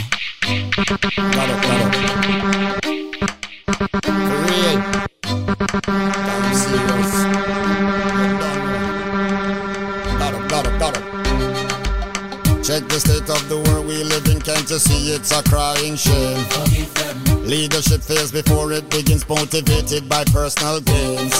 [10.48, 11.00] Claro, claro.
[12.62, 14.40] Check the state of the world we live in.
[14.40, 16.44] Can't you see it's a crying shame?
[17.44, 21.34] Leadership fails before it begins, motivated by personal gains.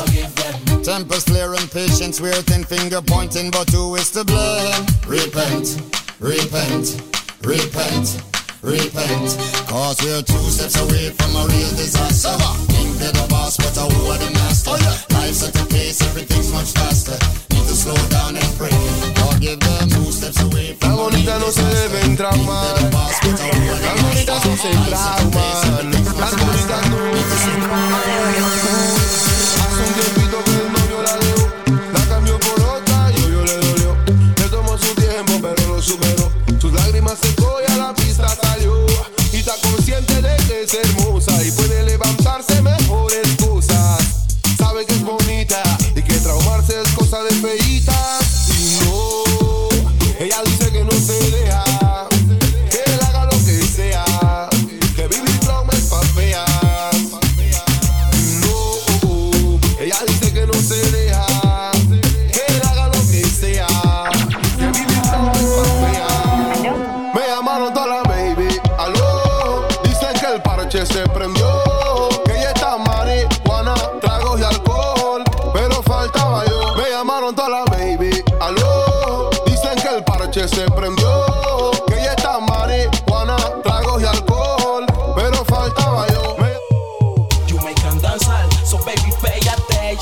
[0.85, 4.85] Tempers flare and patience, we're thin finger pointing, but who is to blame?
[5.07, 5.81] Repent,
[6.21, 7.14] repent,
[7.45, 8.21] repent,
[8.63, 9.37] repent.
[9.69, 12.33] Cause we're two steps away from a real disaster.
[12.73, 14.71] Think they're the boss, but I who are the master?
[14.73, 17.19] Oh, Life's at a pace, everything's much faster.
[17.53, 18.73] Need to slow down and pray.
[19.25, 22.81] Or give them two steps away from La bonita no se deben traumar.
[22.93, 23.21] Las
[24.03, 25.93] bonitas no se trauman.
[26.19, 26.97] Las bonitas no.
[28.45, 28.54] Hace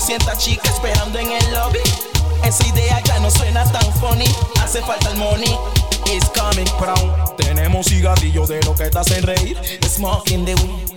[0.00, 1.78] 200 chicas esperando en el lobby.
[2.42, 4.24] Esa idea ya no suena tan funny.
[4.62, 5.58] Hace falta el money.
[6.06, 7.36] It's coming from.
[7.36, 9.58] Tenemos cigarrillos de lo que te hacen reír.
[9.86, 10.89] Smoking the weed,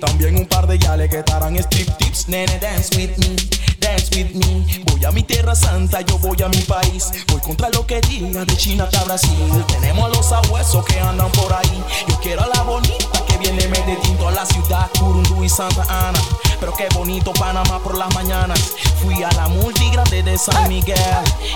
[0.00, 2.28] También un par de yales que estarán strip tips.
[2.28, 3.34] Nene, dance with me,
[3.80, 4.84] dance with me.
[4.86, 7.10] Voy a mi tierra santa, yo voy a mi país.
[7.28, 9.64] Voy contra lo que diga de China hasta Brasil.
[9.66, 11.84] Tenemos a los abuesos que andan por ahí.
[12.08, 15.82] Yo quiero a la bonita que viene de Medellín, toda la ciudad, Curundú y Santa
[15.88, 16.20] Ana.
[16.60, 18.60] Pero qué bonito Panamá por las mañanas.
[19.02, 20.96] Fui a la multigrande de San Miguel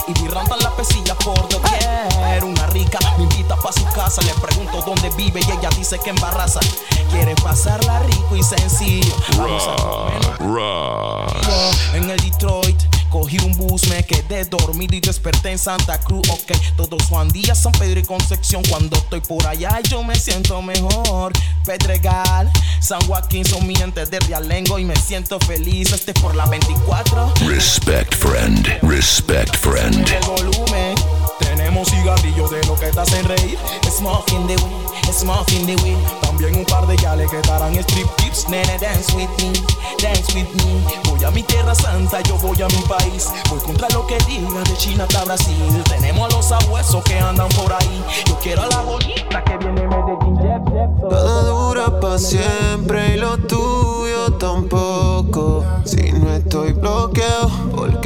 [0.09, 2.45] y vi rampas la pesilla por doquier.
[2.45, 6.11] Una rica me invita pa' su casa, le pregunto dónde vive y ella dice que
[6.11, 6.61] en Barraza.
[7.37, 9.15] Pasarla rico y sencillo.
[9.37, 10.29] Vamos a
[11.95, 12.77] en el Detroit.
[13.11, 16.29] Cogí un bus, me quedé dormido y desperté en Santa Cruz.
[16.31, 18.63] Ok, todos Juan Díaz, San Pedro y Concepción.
[18.69, 21.33] Cuando estoy por allá, yo me siento mejor.
[21.65, 22.51] Pedregal,
[22.81, 25.93] San Joaquín son mi entes de Realengo y me siento feliz.
[25.93, 27.33] Este es por la 24.
[27.47, 28.67] Respect, friend.
[28.83, 30.07] Respect, friend.
[30.09, 30.95] El volumen.
[31.41, 33.59] Tenemos cigarrillos de lo que te hacen reír.
[33.91, 35.99] Smoking the weed, smoking the weed.
[36.23, 38.49] También un par de yales que darán strip tips.
[38.49, 39.53] Nene, dance with me,
[40.03, 40.85] dance with me.
[41.05, 43.29] Voy a mi tierra santa, yo voy a mi país.
[43.51, 45.83] Voy contra lo que diga de China hasta Brasil.
[45.89, 48.05] Tenemos a los abuesos que andan por ahí.
[48.27, 50.35] Yo quiero a la bonita que viene de Medellín.
[51.11, 55.65] Nada dura para siempre y lo tuyo tampoco.
[55.85, 57.98] Si no estoy bloqueado, ¿por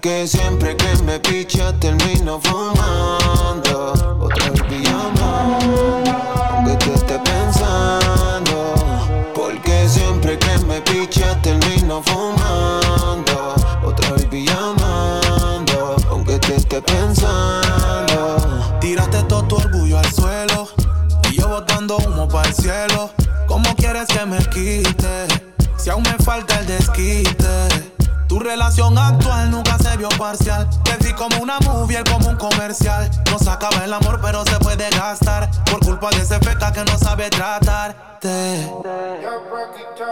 [0.00, 6.04] Porque siempre que me picha termino fumando Otra vez llamando
[6.52, 8.74] Aunque te esté pensando
[9.34, 19.20] Porque siempre que me picha termino fumando Otra vez llamando Aunque te esté pensando Tiraste
[19.24, 20.68] todo tu orgullo al suelo
[21.28, 23.10] y yo botando humo para el cielo.
[23.48, 25.26] ¿Cómo quieres que me quite?
[25.76, 27.88] Si aún me falta el desquite.
[28.28, 30.68] Tu relación actual nunca vio parcial.
[30.84, 33.10] Te vi como una movie, él como un comercial.
[33.30, 35.50] No se acaba el amor, pero se puede gastar.
[35.64, 38.70] Por culpa de ese feca que no sabe tratarte.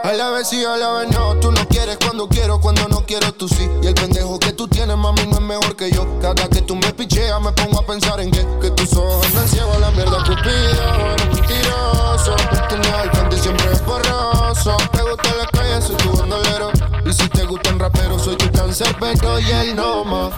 [0.03, 1.37] A la vez sí, a la vez no.
[1.37, 3.69] Tú no quieres cuando quiero, cuando no quiero tú sí.
[3.83, 6.05] Y el pendejo que tú tienes, mami, no es mejor que yo.
[6.21, 9.49] Cada que tú me picheas, me pongo a pensar en que, que tus ojos andan
[9.49, 11.15] ciegos a la mierda cupido.
[11.15, 12.35] Eres mentiroso.
[12.69, 14.77] Tienes al frente y siempre es borroso.
[14.93, 16.71] Te gusta la calle, soy tu bandolero.
[17.05, 20.33] Y si te gustan raperos, soy tu cáncer, pero y él no más.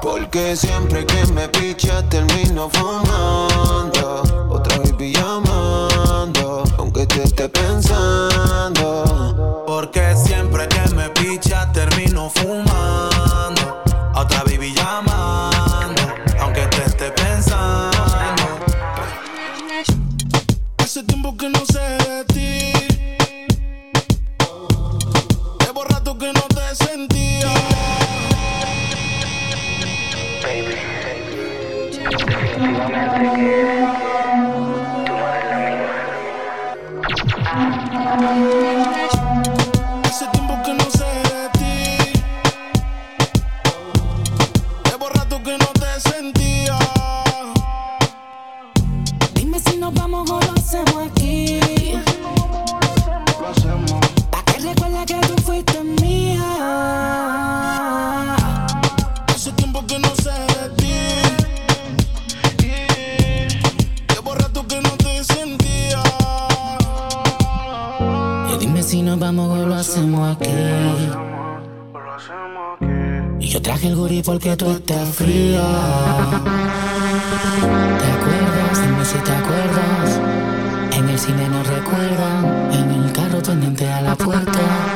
[0.00, 9.04] Porque siempre que me picha termino fumando Otra vez llamando Aunque te esté pensando
[9.66, 10.13] Porque
[33.24, 33.83] again.
[69.88, 70.50] Hacemos aquí.
[73.40, 75.62] Y yo traje el gurí porque tú estás fría.
[78.00, 78.82] ¿Te acuerdas?
[78.82, 80.20] Dime si te acuerdas.
[80.92, 82.72] En el cine nos recuerdan.
[82.72, 84.93] En el carro pendiente a la puerta.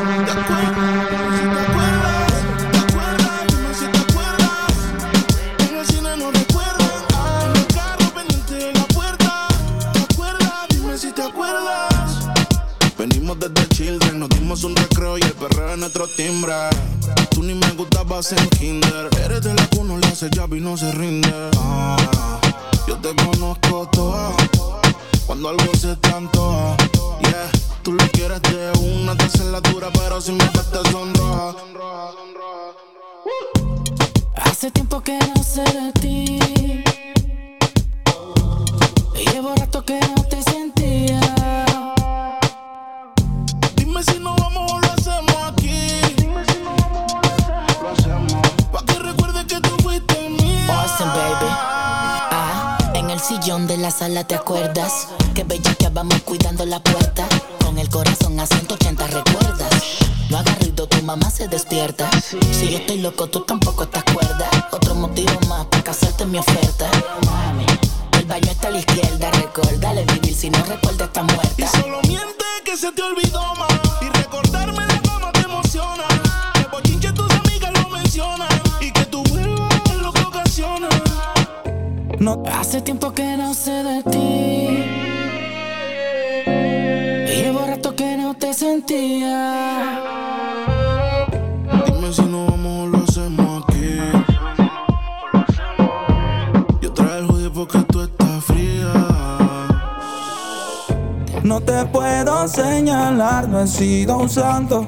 [104.38, 104.87] Santo.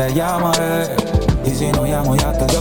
[0.00, 0.96] Te llamaré.
[1.44, 2.60] Y si no llamo ya te yo,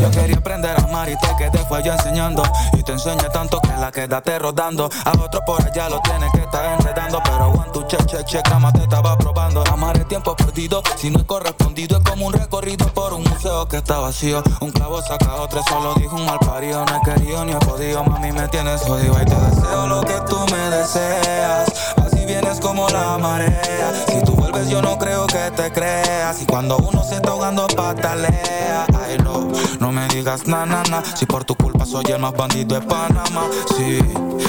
[0.00, 2.42] yo, quería aprender a amar y te quedé fue yo enseñando.
[2.72, 4.88] Y te enseñé tanto que la quedaste rodando.
[5.04, 7.20] A otro por allá lo tienes que estar enredando.
[7.22, 9.62] Pero one, tu che, che, che, cama te estaba probando.
[9.70, 13.68] Amar el tiempo perdido, si no es correspondido Es como un recorrido por un museo
[13.68, 14.42] que está vacío.
[14.60, 16.84] Un clavo saca otro, solo dijo un mal parido.
[16.86, 19.14] No he querido ni he podido, mami me tienes jodido.
[19.20, 21.72] Y te deseo lo que tú me deseas.
[21.96, 23.92] Así vienes como la marea.
[24.08, 26.42] Si tú vuelves yo no creo que te creas.
[26.42, 28.86] Y cuando uno se está ahogando patalea.
[28.94, 29.50] Ay no,
[29.80, 31.02] no me digas na na na.
[31.16, 33.48] Si por tu culpa soy el más bandido de Panamá.
[33.76, 33.98] Sí,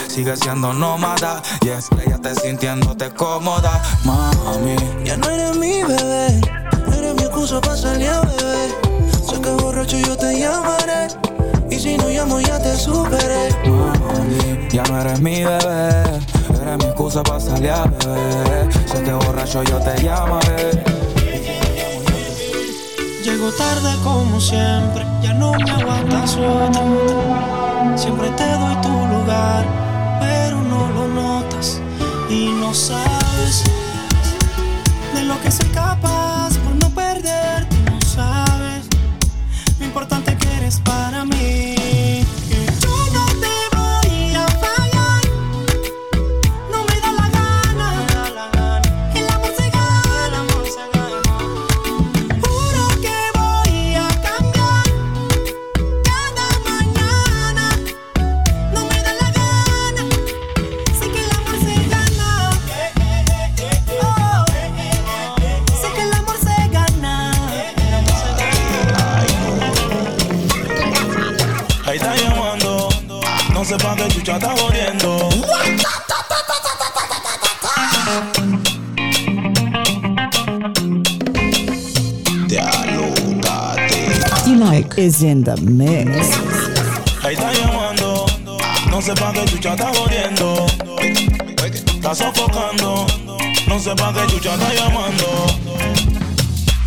[0.07, 1.41] sigue siendo nómada.
[1.61, 3.82] Y estrellate sintiéndote cómoda.
[4.03, 6.41] Mami, ya no eres mi bebé.
[6.98, 8.69] Eres mi excusa para salir a beber.
[9.27, 11.07] Sé que borracho yo te llamaré.
[11.69, 13.49] Y si no llamo ya te superé.
[13.65, 16.03] Mami, ya no eres mi bebé.
[16.61, 18.55] Eres mi excusa para salir a beber
[18.95, 20.72] Sé que borracho yo te llamaré.
[23.23, 27.97] Llego tarde como siempre Ya no me aguantas otra.
[27.97, 29.65] Siempre te doy tu lugar
[30.22, 31.81] Pero no lo notas
[32.30, 33.63] Y no sabes
[35.13, 35.85] De lo que soy capaz
[74.26, 75.30] sé pa' qué chucha está jodiendo
[84.45, 86.30] T-Like is in the mix.
[87.23, 88.26] Ahí está llamando.
[88.89, 90.65] No sé pa' qué chucha está jodiendo
[91.95, 93.06] Está sofocando.
[93.68, 95.45] No sé pa' qué chucha está llamando.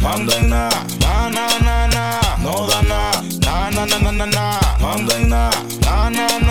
[0.00, 0.68] Mando en na,
[1.00, 2.20] na, na, na, na.
[2.38, 3.10] No da na,
[3.40, 5.50] na, na, na, na, na, na Mando en na,
[5.82, 6.47] na, na, na,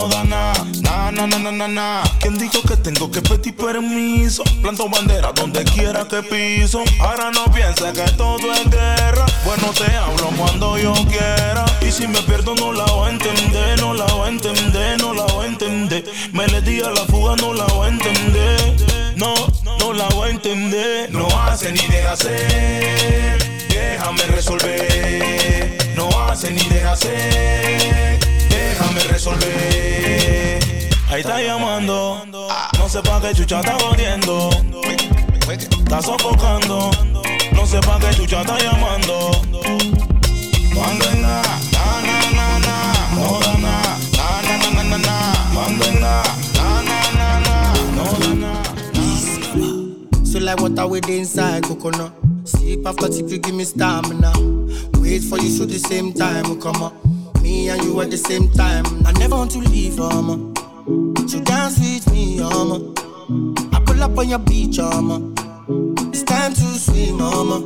[0.00, 2.02] No da na, na, na, na, na, na, na.
[2.20, 4.42] ¿Quién dijo que tengo que pedir permiso?
[4.62, 6.82] Planto bandera donde quiera que piso.
[7.00, 9.26] Ahora no pienses que todo es guerra.
[9.44, 11.64] Bueno te hablo cuando yo quiera.
[11.82, 15.12] Y si me pierdo no la voy a entender No la voy a entender, no
[15.12, 16.04] la voy a entender.
[16.32, 18.76] Me le di a la fuga, no la voy a entender.
[19.16, 19.34] No,
[19.80, 21.12] no la voy a entender.
[21.12, 25.78] No hace ni deja hacer Déjame resolver.
[25.94, 28.29] No hace ni deja hacer
[28.80, 30.58] Déjame resolver
[31.10, 32.24] Ahí está llamando
[32.78, 34.48] No sé pa' qué chucha está jodiendo
[35.50, 36.90] Está sofocando
[37.52, 39.42] No sé pa' qué chucha está llamando
[40.74, 41.42] Cuando en na,
[41.72, 42.76] na, na, na, na
[43.14, 43.82] No da na,
[44.16, 46.22] na, na, na, na, na, Cuando en na,
[46.54, 52.12] na, na, na, na No da na So like water with the inside coconut.
[52.44, 54.32] Sleep after tip, you give me stamina.
[54.94, 56.94] Wait for you so the same time come up.
[57.70, 58.84] And you at the same time.
[59.06, 60.52] I never want to leave, mama.
[61.28, 62.92] So dance with me, mama.
[63.72, 65.32] I pull up on your beach, mama.
[66.12, 67.60] It's time to swim, mama.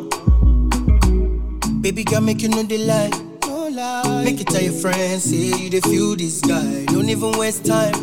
[1.81, 3.15] Baby girl, make you know the light.
[3.47, 4.25] No lie.
[4.25, 6.85] Make it tell your friends, say you the feel this guy.
[6.87, 7.95] Don't even waste time.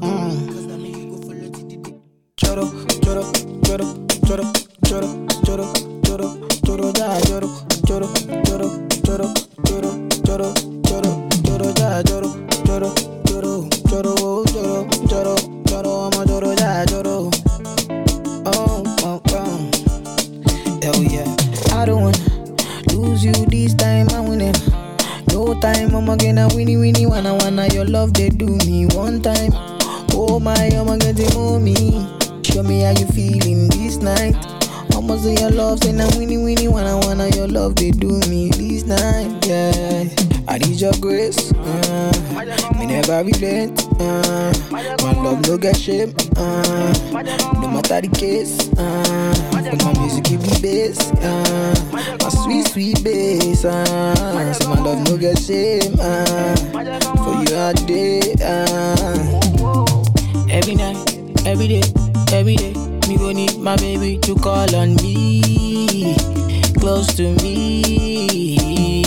[0.00, 0.44] Mm.
[2.36, 2.66] Choro,
[3.00, 3.24] choro,
[3.62, 3.86] choro,
[4.26, 4.52] choro,
[4.84, 5.08] choro,
[5.42, 5.66] choro,
[6.04, 6.26] choro,
[6.64, 7.48] choro, ya, choro,
[7.86, 8.08] choro,
[8.44, 8.68] choro, choro,
[9.04, 9.32] choro,
[9.64, 9.88] choro,
[10.24, 10.83] choro, choro,
[12.02, 12.30] choro,
[12.64, 12.92] choro,
[13.24, 15.34] choro, choro, choro, choro,
[15.64, 16.84] choro, I'm a choro, ya.
[18.46, 19.70] Oh, oh, oh.
[20.82, 21.36] Hell yeah.
[21.72, 22.18] I don't wanna
[22.92, 24.54] lose you this time, I'm winning.
[25.32, 29.20] No time, I'ma get a winnie winnie wanna wanna your love they do me one
[29.22, 29.52] time.
[30.12, 31.74] Oh my, I'ma get it me.
[32.42, 34.34] Show me how you feeling this night.
[35.04, 38.48] I'ma say your love, say now winnie winnie wanna wanna your love they do me
[38.48, 39.44] this night.
[39.44, 40.08] Yeah,
[40.48, 41.52] I need your grace.
[41.52, 43.84] Uh, me never relent.
[44.00, 46.14] Uh, my love no get shame.
[46.38, 46.94] Uh,
[47.60, 48.56] no matter the case.
[48.78, 51.12] Uh, my music give me bass.
[51.20, 53.66] Uh, my sweet sweet bass.
[53.66, 55.96] Uh, my love no get shame.
[56.00, 56.56] Uh,
[57.20, 58.34] for you all day.
[58.42, 59.40] Uh.
[60.48, 60.96] Every night,
[61.44, 61.82] every day,
[62.32, 62.72] every day,
[63.14, 66.14] me go need my baby to call on me,
[66.78, 68.56] close to me,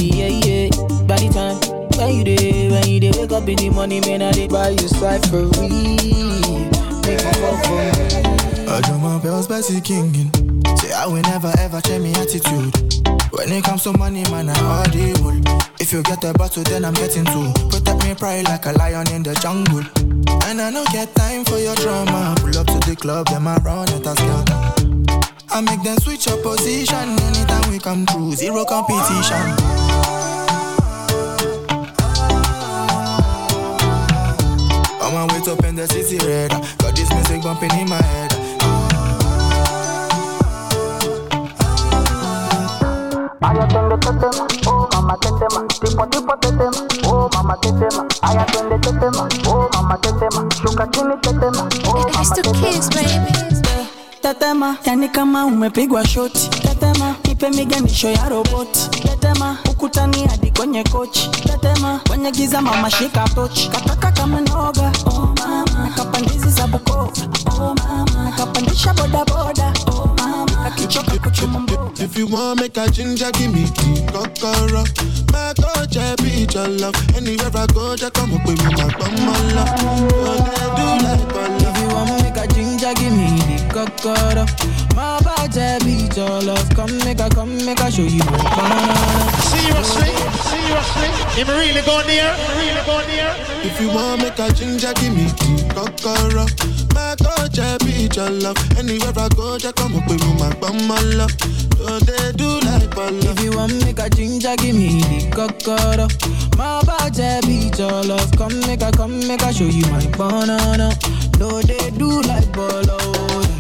[0.02, 0.70] yeah yeah.
[1.08, 1.58] By the time
[1.98, 4.70] when you day, when you day, wake up in the morning, man, I dey buy
[4.70, 6.70] you side for real,
[7.04, 8.68] make you fall for me.
[8.70, 10.32] I do my bells, Bessie Kingin.
[10.78, 12.76] Say I will never ever change my attitude.
[13.32, 15.42] When it comes to money, man, I audible.
[15.80, 17.52] If you get a bottle, then I'm getting two.
[17.70, 19.84] Protect me pride like a lion in the jungle.
[20.46, 22.36] And I don't get time for your drama.
[22.40, 24.18] Pull up to the club, them I run it as.
[25.50, 28.34] I make them switch up position anytime we come through.
[28.34, 29.38] Zero competition.
[35.02, 36.52] I'm on my way to in the city red.
[36.80, 38.34] Got this music bumping in my head.
[43.68, 48.06] Twende tetema, oh mama tetema, tipo tipo tetema, oh mama tetema.
[48.22, 53.86] Aya twende tetema, oh mama tetema, shuka chini tetema, oh mama tetema.
[54.22, 56.50] Tetema, yani kama umepigwa shoti.
[56.50, 58.90] Tetema, ipe miganisho ya roboti.
[58.90, 61.30] Tetema, ukutani hadi kwenye kochi.
[61.30, 63.70] Tetema, kwenye giza mama shika tochi.
[63.70, 65.90] Kataka kama noga, oh mama.
[65.96, 67.08] Kapandizi za Bukoba,
[67.60, 68.32] oh mama.
[68.38, 69.26] Kapandisha boda
[70.70, 74.84] If you want make a ginger, give me tea, kokoro.
[75.32, 76.96] My coach, I be your love.
[77.16, 79.72] Anywhere I go, just come up with me, my bum, my love.
[80.60, 81.64] They do like my love.
[81.64, 84.46] If you want make a ginger, give me the kokoro.
[84.96, 86.70] My body be your love.
[86.76, 89.32] Come make a, come make a show you my banana.
[89.48, 90.12] Seriously,
[90.52, 93.34] seriously, him really go there, really go there.
[93.64, 96.48] If you want make a ginger, give me tea, kọ́kọ́rọ́
[96.96, 101.00] má tó jẹ̀bi ìjọlọ anywhere I go jẹ́ come up with my máa gbọ́n mọ́
[102.08, 103.32] they do like bọ́lọ̀.
[103.32, 106.08] If you wan make a ginger give me the kọ́kọ́rọ́.
[106.58, 110.90] Má bá jẹ̀bi ìjọlọ come make I come make I show you my banana.
[111.40, 113.57] do they do like bọ́lọ̀.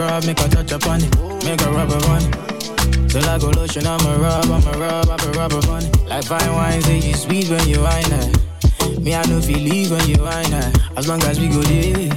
[0.00, 1.14] Rub, make a touch upon it.
[1.44, 3.12] Make a rub upon it.
[3.12, 6.04] So like a lotion, I'm a rub, I'm a rub, I'm a rub upon it.
[6.06, 9.00] Like fine wine, say you sweet when you wine it.
[9.00, 10.78] Me, I know feel leave when you wine it.
[10.96, 12.10] As long as we go there,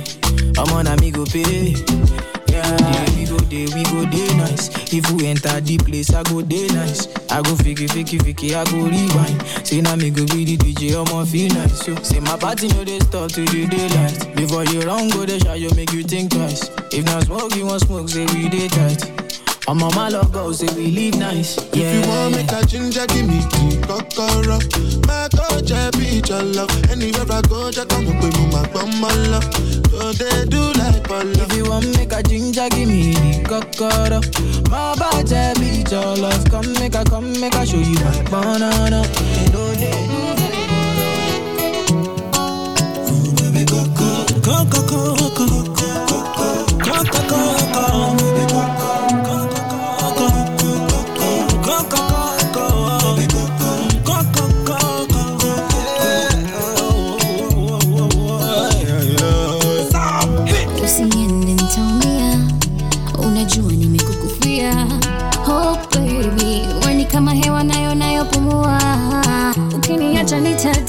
[0.57, 1.75] I'm on a me go pay.
[2.47, 3.22] Yeah, yeah,
[3.53, 4.69] there, we go there nice.
[4.93, 7.07] If we enter the place, I go there nice.
[7.31, 9.67] I go fiki, fiki, fiki, I go rewind.
[9.67, 11.85] Say now me go be the DJ, I'ma feel nice.
[11.85, 14.35] So say my party no they stop till the daylight.
[14.35, 16.69] Before you run, go the shot, you make you think twice.
[16.91, 19.22] If not smoke, you want smoke, say we day tight.
[19.65, 21.55] I'm on my love go, say we live nice.
[21.73, 21.85] Yeah.
[21.87, 24.59] If you want make a ginger, give me tea, kokoro.
[25.07, 26.69] My coach, I be your love.
[26.91, 29.47] Anywhere I go, just come up with me, my bum, my love.
[29.95, 31.23] Oh, they do like my.
[31.23, 34.19] If you want make a ginger, give me the kokoro.
[34.69, 36.43] My body be your love.
[36.51, 39.01] Come make a, come make a show you my banana.
[39.53, 40.03] No, they
[44.43, 45.45] Coco, coco, coco,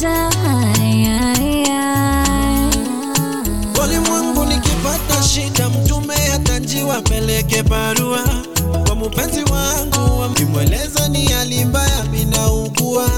[0.05, 1.35] nitadaya.
[3.81, 8.21] Walimwengu nikipata shida mtume atajiwa peleke barua.
[8.87, 13.09] Kwa mpenzi wangu wakimweleza ni alimbaya minaugua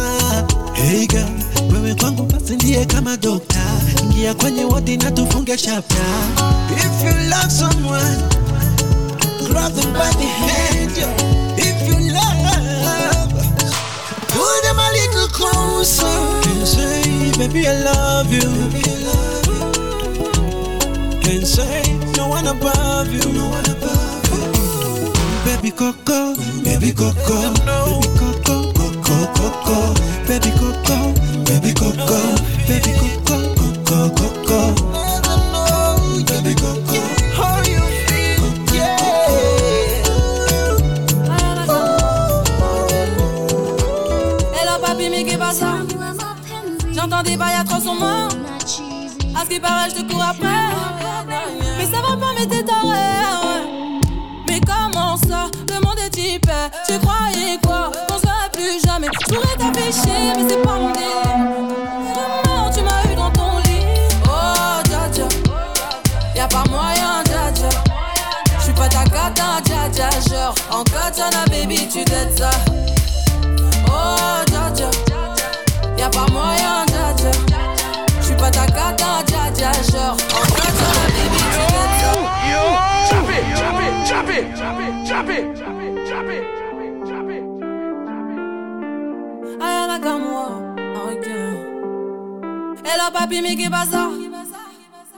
[0.72, 1.26] heiga
[1.72, 3.62] wewe kwangu basi ndiye kama dokta
[4.02, 5.96] ingia kwenye wodi na tufunge chapta
[6.76, 8.16] if you love someone
[9.50, 11.06] grab them by the hand
[15.36, 16.16] closer.
[16.50, 18.50] And say baby I love you.
[21.30, 21.82] And say
[22.16, 23.24] no one above you.
[23.32, 24.46] No one above you
[25.44, 26.34] baby coco.
[26.64, 27.36] Baby coco
[27.84, 28.72] baby coco.
[29.06, 29.94] Coco coco.
[30.28, 30.96] Baby coco.
[31.46, 32.18] Baby coco.
[32.68, 32.92] Baby
[33.26, 33.36] coco.
[33.84, 34.95] Coco coco
[47.26, 48.28] des bails à 300 morts.
[49.34, 50.48] À ce qui paraît, je te cours après.
[51.78, 53.60] Mais ça va pas, mais t'es taré.
[54.48, 56.50] Mais comment ça Le monde est type.
[56.86, 57.90] Tu croyais quoi?
[58.08, 59.08] Qu'on serait plus jamais.
[59.20, 61.36] Je pourrais t'afficher, mais c'est pas mon délire.
[62.14, 63.84] Vraiment, tu m'as eu dans ton lit?
[64.24, 65.28] Oh, dja dja.
[66.34, 67.68] Y'a pas moyen, dja dja.
[68.60, 70.10] J'suis pas ta cata, dja dja.
[70.30, 72.50] Genre, en katana, baby, tu t'aides ça.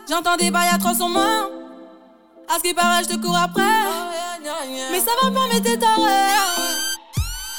[0.09, 1.51] J'entends des bails à 300 morts.
[2.49, 3.63] À ce qui paraît, je te cours après.
[4.91, 6.03] Mais ça va pas, mais t'es taré.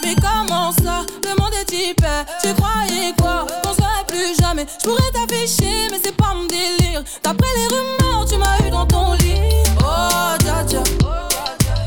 [0.04, 1.06] Mais comment ça?
[1.24, 2.06] Le monde est type.
[2.42, 3.46] Tu croyais quoi?
[3.64, 4.66] Qu'on serait plus jamais.
[4.84, 7.04] Je pourrais t'afficher, mais c'est pas mon délire.
[7.24, 9.36] D'après les rumeurs, tu m'as eu dans ton lit.
[9.80, 10.84] Oh, dja dja.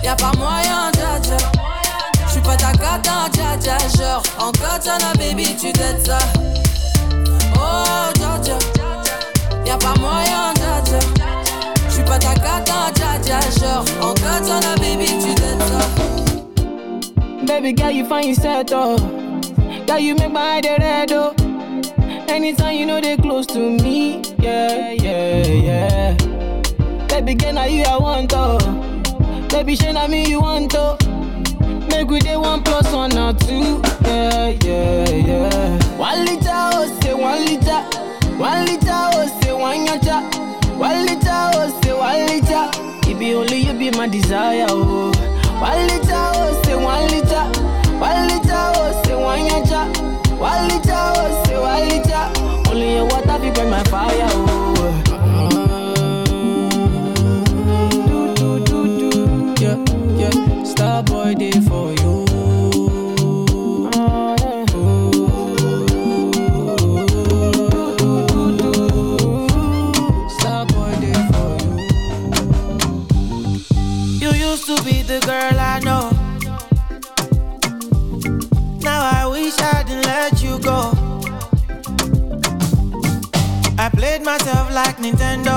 [0.02, 1.36] Y'a pas moyen, dja dja.
[2.28, 3.78] J'suis pas ta cata, dja dja.
[3.97, 6.19] Genre, en katana, baby, tu t'aides ça.
[14.05, 15.06] Oh, baby.
[17.47, 18.97] Baby girl, you find yourself oh.
[19.86, 21.34] Girl, you make my head red oh.
[22.28, 26.16] Anytime you know they close to me, yeah, yeah, yeah.
[27.09, 28.59] Baby girl, now you I want oh.
[29.51, 30.97] Baby, shey na me you want oh.
[31.89, 35.78] Make we day one plus one or two, yeah, yeah, yeah.
[36.03, 37.81] One liter oh say one liter,
[38.37, 40.19] one liter oh say one yacha,
[40.77, 42.70] one liter oh say one liter.
[43.09, 45.12] It be only you be my desire oh.
[45.61, 47.45] One liter oh say one liter,
[47.99, 49.83] one liter oh say one yacha,
[50.39, 52.70] one liter oh say one liter.
[52.70, 55.03] Only your water be burn my fire oh.
[58.09, 59.77] Do do do do, yeah
[60.19, 60.65] yeah.
[60.65, 62.22] Star boy day for you.
[75.43, 76.05] Girl I know.
[78.89, 80.81] Now I wish I didn't let you go.
[83.85, 85.56] I played myself like Nintendo.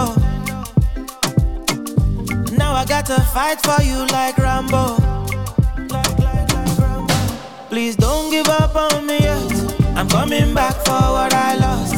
[2.58, 4.86] Now I got to fight for you like Rambo.
[7.70, 9.52] Please don't give up on me yet.
[9.98, 11.98] I'm coming back for what I lost.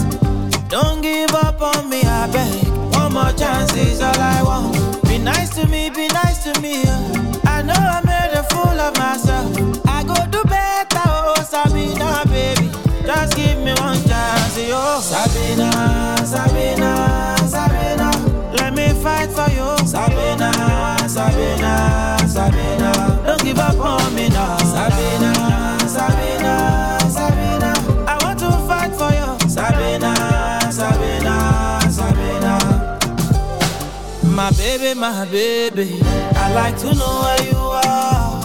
[0.68, 2.68] Don't give up on me, I beg.
[2.96, 5.04] One more chance is all I want.
[5.08, 6.84] Be nice to me, be nice to me.
[6.86, 7.47] uh.
[7.68, 9.52] Know I made a fool of myself.
[9.88, 12.70] I go do better, oh Sabina, baby.
[13.06, 15.00] Just give me one chance, yo.
[15.02, 15.70] Sabina,
[16.26, 18.10] Sabina, Sabina.
[18.58, 19.70] Let me fight for you.
[19.86, 20.52] Sabina,
[21.08, 22.92] Sabina, Sabina.
[23.26, 24.67] Don't give up on me now.
[34.38, 36.00] My baby, my baby.
[36.36, 38.44] I like to know where you are.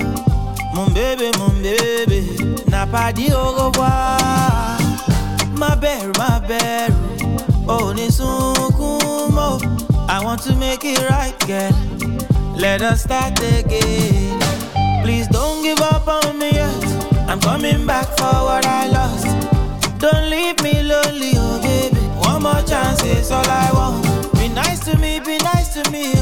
[0.75, 2.65] Mon baby, mon baby.
[2.71, 4.79] N'a pas au revoir.
[5.55, 6.89] My bear, my bear.
[7.69, 9.61] Oh, ni sukumo.
[10.09, 11.75] I want to make it right, girl.
[12.57, 14.41] Let us start again.
[15.05, 16.85] Please don't give up on me yet.
[17.29, 19.27] I'm coming back for what I lost.
[19.99, 22.01] Don't leave me lonely, oh baby.
[22.27, 24.33] One more chance is all I want.
[24.39, 25.37] Be nice to me, be
[25.91, 26.22] me.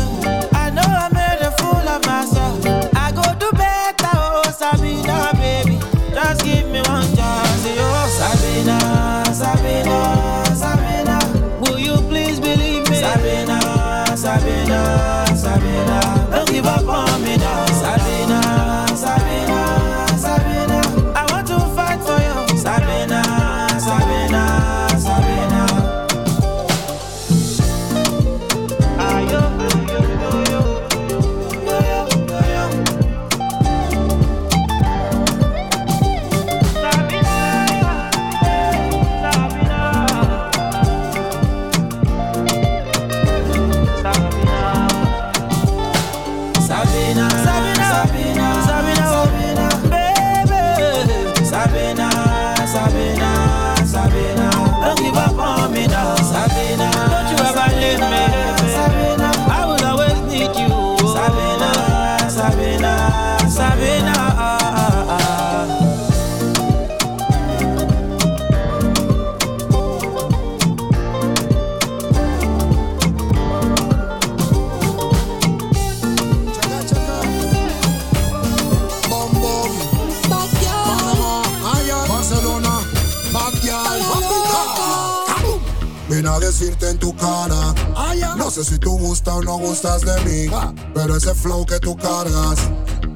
[90.50, 90.74] Mí.
[90.94, 92.58] Pero ese flow que tú cargas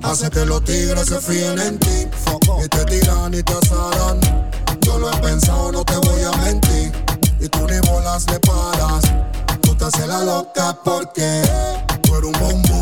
[0.03, 2.09] hace que los tigres se fíen en ti.
[2.65, 4.21] Y te tiran y te asaran.
[4.81, 6.93] Yo lo he pensado, no te voy a mentir.
[7.41, 9.05] Y tú ni bolas le paras.
[9.63, 11.43] Tú te haces la loca porque
[12.03, 12.74] tú eres un bombón,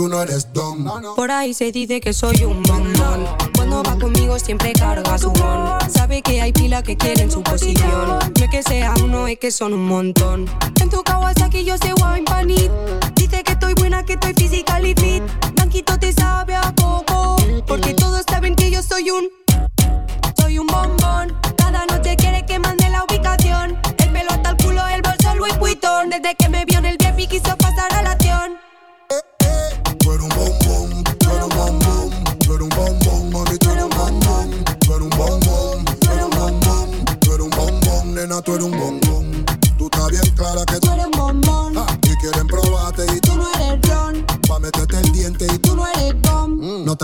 [0.00, 0.86] tú no eres dom.
[1.14, 3.26] Por ahí se dice que soy un bombón.
[3.54, 5.78] Cuando va conmigo siempre carga su bon.
[5.90, 8.08] Sabe que hay pila que quieren su posición.
[8.08, 10.46] No es que sea uno, es que son un montón.
[10.80, 12.70] En tu Kawasaki yo sé wine panit.
[13.14, 15.22] Dice que estoy buena, que estoy physically fit.
[15.54, 17.36] Blanquito te sabe a poco.
[17.66, 19.28] Porque todos saben que yo soy un.
[20.40, 21.36] Soy un bombón.
[21.58, 23.78] Cada noche quiere que mande la ubicación.
[23.98, 26.08] El pelo hasta el culo, el bolso Louis Vuitton.
[26.08, 26.64] Desde que me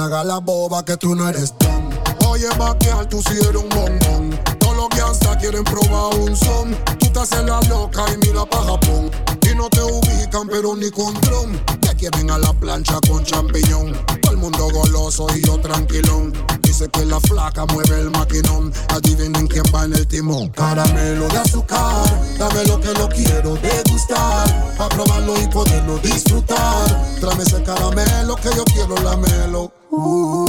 [0.07, 1.91] hagas la boba que tú no eres don.
[2.29, 4.39] Oye, vaquear, tú sí eres un bombón.
[4.59, 6.77] Todos los gangsta quieren probar un son.
[6.99, 9.11] Tú te haces la loca y mira pa' Japón.
[9.43, 11.61] Y no te ubican, pero ni con dron.
[11.81, 13.95] Te quieren a la plancha con champiñón.
[14.37, 16.31] El mundo goloso y yo tranquilón.
[16.61, 18.71] Dice que la flaca mueve el maquinón.
[18.91, 20.51] Adivinen quién va en el timón.
[20.51, 22.05] Caramelo de azúcar,
[22.39, 24.77] dame lo que no quiero degustar.
[24.77, 27.17] Pa' probarlo y poderlo disfrutar.
[27.19, 29.73] Tráeme ese caramelo que yo quiero lamelo.
[29.91, 30.45] Uh,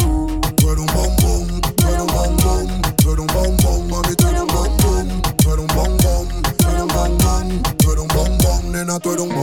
[0.58, 4.42] tú eres un bombón, tú eres un bombón, tú eres un bombón, mami, tú eres
[4.42, 6.28] un bombón, tú eres un bombón,
[6.58, 9.34] tú eres un bombón, tú eres un bombón, nena, tú eres un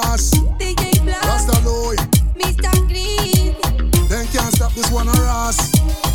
[0.00, 0.30] class.
[0.58, 1.48] DJ Blast.
[1.48, 1.56] Rasta
[2.36, 2.70] Mr.
[2.88, 3.54] Green.
[4.08, 6.05] Then can't stop this one or us.